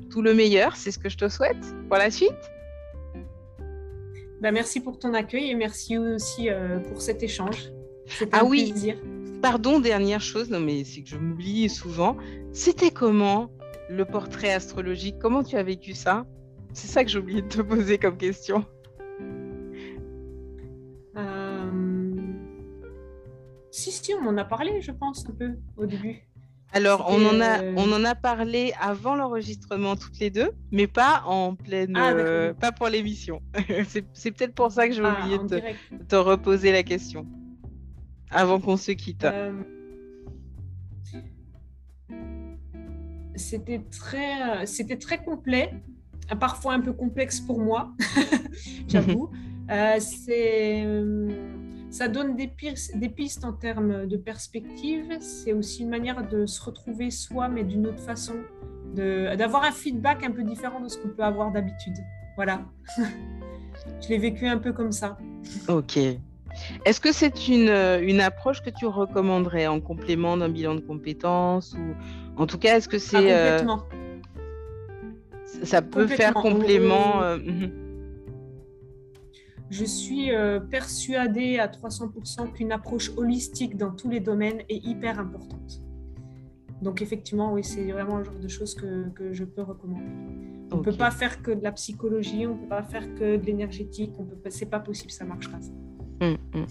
tout 0.10 0.22
le 0.22 0.34
meilleur, 0.34 0.76
c'est 0.76 0.92
ce 0.92 1.00
que 1.00 1.10
je 1.10 1.18
te 1.18 1.30
souhaite 1.30 1.64
pour 1.90 1.98
la 1.98 2.10
suite. 2.10 2.55
Bah, 4.42 4.52
merci 4.52 4.80
pour 4.82 5.00
ton 5.00 5.14
accueil 5.14 5.50
et 5.50 5.56
merci 5.56 5.98
aussi 5.98 6.50
euh, 6.50 6.80
pour 6.80 7.02
cet 7.02 7.24
échange. 7.24 7.72
Ah 8.32 8.42
un 8.42 8.46
oui, 8.46 8.72
plaisir. 8.72 8.98
pardon, 9.42 9.80
dernière 9.80 10.22
chose, 10.22 10.50
non 10.50 10.60
mais 10.60 10.84
c'est 10.84 11.02
que 11.02 11.10
je 11.10 11.18
m'oublie 11.18 11.70
souvent. 11.70 12.18
C'était 12.54 12.92
comment 12.92 13.50
le 13.90 14.06
portrait 14.06 14.54
astrologique? 14.54 15.16
Comment 15.20 15.44
tu 15.44 15.56
as 15.56 15.64
vécu 15.64 15.94
ça? 15.94 16.26
C'est 16.74 16.88
ça 16.88 17.04
que 17.04 17.10
j'ai 17.10 17.20
oublié 17.20 17.42
de 17.42 17.48
te 17.48 17.62
poser 17.62 17.98
comme 17.98 18.18
question. 18.18 18.66
Euh, 21.18 22.12
si, 23.72 23.92
si, 23.92 24.14
on 24.14 24.28
en 24.28 24.38
a 24.38 24.46
parlé, 24.46 24.82
je 24.82 24.92
pense, 24.92 25.26
un 25.30 25.34
peu 25.34 25.56
au 25.78 25.86
début. 25.86 26.28
Alors, 26.72 27.06
on 27.10 27.26
en, 27.26 27.40
a, 27.40 27.64
on 27.78 27.92
en 27.94 28.04
a 28.04 28.16
parlé 28.16 28.74
avant 28.82 29.16
l'enregistrement 29.16 29.96
toutes 29.96 30.20
les 30.20 30.30
deux, 30.30 30.52
mais 30.72 30.88
pas 30.88 31.24
en 31.26 31.56
pleine, 31.56 31.96
ah, 31.96 32.12
euh, 32.12 32.54
pas 32.54 32.72
pour 32.72 32.88
l'émission. 32.88 33.42
c'est 34.14 34.32
peut-être 34.32 34.54
pour 34.54 34.72
ça 34.72 34.88
que 34.88 34.94
j'ai 34.94 35.02
ah, 35.04 35.18
oublié 35.20 35.38
de 35.38 35.62
te, 36.08 36.16
reposer 36.16 36.72
la 36.74 36.84
question 36.84 37.26
avant 38.30 38.60
qu'on 38.60 38.76
se 38.76 38.92
quitte. 38.92 39.24
Euh, 39.24 39.54
c'était 43.36 43.82
très, 43.90 44.66
c'était 44.66 44.98
très 44.98 45.24
complet, 45.24 45.72
parfois 46.40 46.74
un 46.74 46.82
peu 46.82 46.92
complexe 46.94 47.40
pour 47.40 47.60
moi, 47.60 47.94
j'avoue. 48.88 49.30
Euh, 49.72 50.00
c'est 50.00 50.86
ça 51.96 52.10
donne 52.10 52.36
des, 52.36 52.52
des 52.96 53.10
pistes 53.10 53.46
en 53.46 53.54
termes 53.54 54.06
de 54.06 54.18
perspective. 54.18 55.18
C'est 55.22 55.54
aussi 55.54 55.84
une 55.84 55.90
manière 55.90 56.28
de 56.28 56.46
se 56.46 56.62
retrouver 56.62 57.10
soi, 57.10 57.48
mais 57.48 57.64
d'une 57.64 57.88
autre 57.88 58.02
façon, 58.02 58.34
d'avoir 58.94 59.64
un 59.64 59.72
feedback 59.72 60.26
un 60.26 60.32
peu 60.32 60.44
différent 60.44 60.82
de 60.82 60.90
ce 60.90 60.98
qu'on 60.98 61.08
peut 61.08 61.24
avoir 61.24 61.52
d'habitude. 61.54 61.96
Voilà. 62.36 62.64
Je 64.02 64.10
l'ai 64.10 64.18
vécu 64.18 64.46
un 64.46 64.58
peu 64.58 64.74
comme 64.74 64.92
ça. 64.92 65.18
Ok. 65.70 65.98
Est-ce 66.84 67.00
que 67.00 67.14
c'est 67.14 67.48
une, 67.48 67.70
une, 67.70 68.20
approche 68.20 68.62
que 68.62 68.70
tu 68.70 68.86
recommanderais 68.86 69.68
en 69.68 69.80
complément 69.80 70.36
d'un 70.36 70.50
bilan 70.50 70.76
de 70.76 70.82
compétences 70.82 71.76
ou 71.76 72.42
en 72.42 72.46
tout 72.46 72.58
cas 72.58 72.78
est-ce 72.78 72.90
que 72.90 72.98
c'est 72.98 73.34
ah, 73.34 73.60
complètement. 73.60 73.84
ça 75.64 75.82
peut 75.82 76.08
faire 76.08 76.34
complément 76.34 77.22
euh, 77.22 77.38
mhm 77.46 77.85
je 79.70 79.86
suis 79.86 80.32
euh, 80.32 80.60
persuadée 80.60 81.60
à 81.60 81.68
300% 81.68 82.52
qu'une 82.54 82.72
approche 82.72 83.12
holistique 83.18 83.78
dans 83.78 83.92
tous 83.92 84.10
les 84.10 84.20
domaines 84.20 84.62
est 84.70 84.86
hyper 84.86 85.20
importante. 85.20 85.82
Donc 86.82 87.02
effectivement, 87.02 87.54
oui, 87.54 87.64
c'est 87.64 87.92
vraiment 87.92 88.18
le 88.18 88.26
genre 88.26 88.40
de 88.40 88.48
choses 88.48 88.76
que, 88.76 89.10
que 89.10 89.34
je 89.34 89.44
peux 89.44 89.64
recommander. 89.64 90.06
On 90.72 90.78
ne 90.78 90.84
peut 90.84 90.96
pas 90.96 91.12
faire 91.12 91.42
que 91.42 91.52
de 91.52 91.64
la 91.64 91.72
psychologie, 91.72 92.46
on 92.46 92.56
ne 92.56 92.60
peut 92.60 92.68
pas 92.68 92.84
faire 92.84 93.14
que 93.16 93.38
de 93.38 93.46
l'énergétique, 93.46 94.12
on 94.20 94.26
peut, 94.26 94.38
c'est 94.50 94.70
pas 94.70 94.80
possible, 94.80 95.12
ça 95.12 95.26
marchera. 95.26 95.58
Hum, 96.22 96.38
hum, 96.54 96.62
hum. 96.62 96.66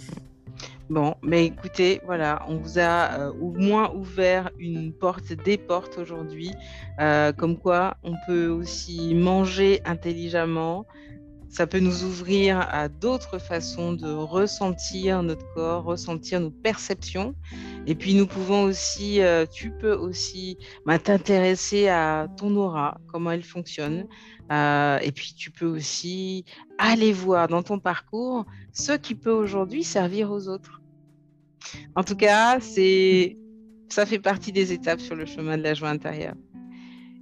Bon, 0.90 1.14
mais 1.22 1.46
écoutez, 1.46 2.00
voilà, 2.04 2.44
on 2.46 2.59
vous 2.59 2.78
a 2.78 3.18
euh, 3.18 3.33
au 3.40 3.52
moins 3.52 3.92
ouvert 3.94 4.50
une 4.59 4.92
porte, 4.92 5.33
des 5.33 5.57
portes 5.57 5.98
aujourd'hui, 5.98 6.52
euh, 7.00 7.33
comme 7.33 7.57
quoi 7.59 7.96
on 8.04 8.14
peut 8.26 8.48
aussi 8.48 9.14
manger 9.14 9.80
intelligemment. 9.87 10.85
Ça 11.54 11.68
peut 11.68 11.78
nous 11.78 12.02
ouvrir 12.02 12.66
à 12.68 12.88
d'autres 12.88 13.38
façons 13.38 13.92
de 13.92 14.10
ressentir 14.10 15.22
notre 15.22 15.46
corps, 15.54 15.84
ressentir 15.84 16.40
nos 16.40 16.50
perceptions. 16.50 17.36
Et 17.86 17.94
puis 17.94 18.14
nous 18.14 18.26
pouvons 18.26 18.64
aussi, 18.64 19.22
euh, 19.22 19.46
tu 19.46 19.70
peux 19.70 19.94
aussi 19.94 20.58
bah, 20.84 20.98
t'intéresser 20.98 21.86
à 21.86 22.26
ton 22.36 22.56
aura, 22.56 22.98
comment 23.06 23.30
elle 23.30 23.44
fonctionne. 23.44 24.08
et 24.50 25.12
puis 25.14 25.34
tu 25.38 25.52
peux 25.52 25.66
aussi 25.66 26.44
aller 26.76 27.12
voir 27.12 27.46
dans 27.46 27.62
ton 27.62 27.78
parcours 27.78 28.46
ce 28.72 28.90
qui 28.90 29.14
peut 29.14 29.30
aujourd'hui 29.30 29.84
servir 29.84 30.32
aux 30.32 30.48
autres. 30.48 30.82
En 31.94 32.02
tout 32.02 32.16
cas, 32.16 32.58
ça 32.58 34.06
fait 34.06 34.18
partie 34.18 34.50
des 34.50 34.72
étapes 34.72 35.00
sur 35.00 35.14
le 35.14 35.24
chemin 35.24 35.56
de 35.56 35.62
la 35.62 35.74
joie 35.74 35.90
intérieure. 35.90 36.34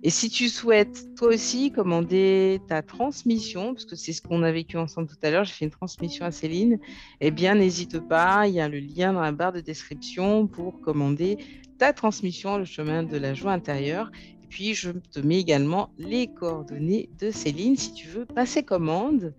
Et 0.04 0.10
si 0.10 0.30
tu 0.30 0.48
souhaites 0.48 1.14
toi 1.14 1.28
aussi 1.28 1.70
commander 1.70 2.60
ta 2.66 2.82
transmission, 2.82 3.72
parce 3.72 3.84
que 3.84 3.94
c'est 3.94 4.12
ce 4.12 4.20
qu'on 4.20 4.42
a 4.42 4.50
vécu 4.50 4.76
ensemble 4.76 5.06
tout 5.06 5.16
à 5.22 5.30
l'heure, 5.30 5.44
j'ai 5.44 5.52
fait 5.52 5.64
une 5.64 5.70
transmission 5.70 6.24
à 6.24 6.32
Céline, 6.32 6.80
eh 7.20 7.30
bien 7.30 7.54
n'hésite 7.54 8.00
pas, 8.00 8.48
il 8.48 8.54
y 8.54 8.60
a 8.60 8.68
le 8.68 8.80
lien 8.80 9.12
dans 9.12 9.20
la 9.20 9.30
barre 9.30 9.52
de 9.52 9.60
description 9.60 10.48
pour 10.48 10.80
commander 10.80 11.38
ta 11.78 11.92
transmission, 11.92 12.58
le 12.58 12.64
chemin 12.64 13.04
de 13.04 13.16
la 13.16 13.32
joie 13.32 13.52
intérieure. 13.52 14.10
Et 14.42 14.46
puis 14.48 14.74
je 14.74 14.90
te 14.90 15.20
mets 15.20 15.38
également 15.38 15.90
les 15.98 16.26
coordonnées 16.26 17.08
de 17.20 17.30
Céline 17.30 17.76
si 17.76 17.94
tu 17.94 18.08
veux 18.08 18.26
passer 18.26 18.64
commande 18.64 19.34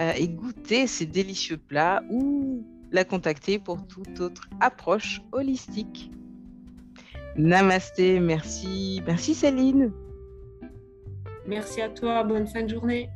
euh, 0.00 0.12
et 0.16 0.28
goûter 0.28 0.86
ces 0.86 1.04
délicieux 1.04 1.58
plats 1.58 2.02
ou 2.10 2.66
la 2.90 3.04
contacter 3.04 3.58
pour 3.58 3.86
toute 3.86 4.18
autre 4.20 4.48
approche 4.60 5.20
holistique. 5.32 6.10
Namasté, 7.36 8.18
merci. 8.18 9.02
Merci 9.06 9.34
Céline. 9.34 9.92
Merci 11.46 11.80
à 11.80 11.88
toi, 11.88 12.24
bonne 12.24 12.46
fin 12.46 12.62
de 12.62 12.68
journée. 12.68 13.08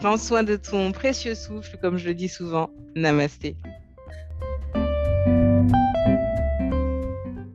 Prends 0.00 0.16
soin 0.16 0.42
de 0.42 0.56
ton 0.56 0.92
précieux 0.92 1.34
souffle, 1.34 1.76
comme 1.80 1.98
je 1.98 2.06
le 2.06 2.14
dis 2.14 2.28
souvent. 2.28 2.70
Namasté. 2.94 3.56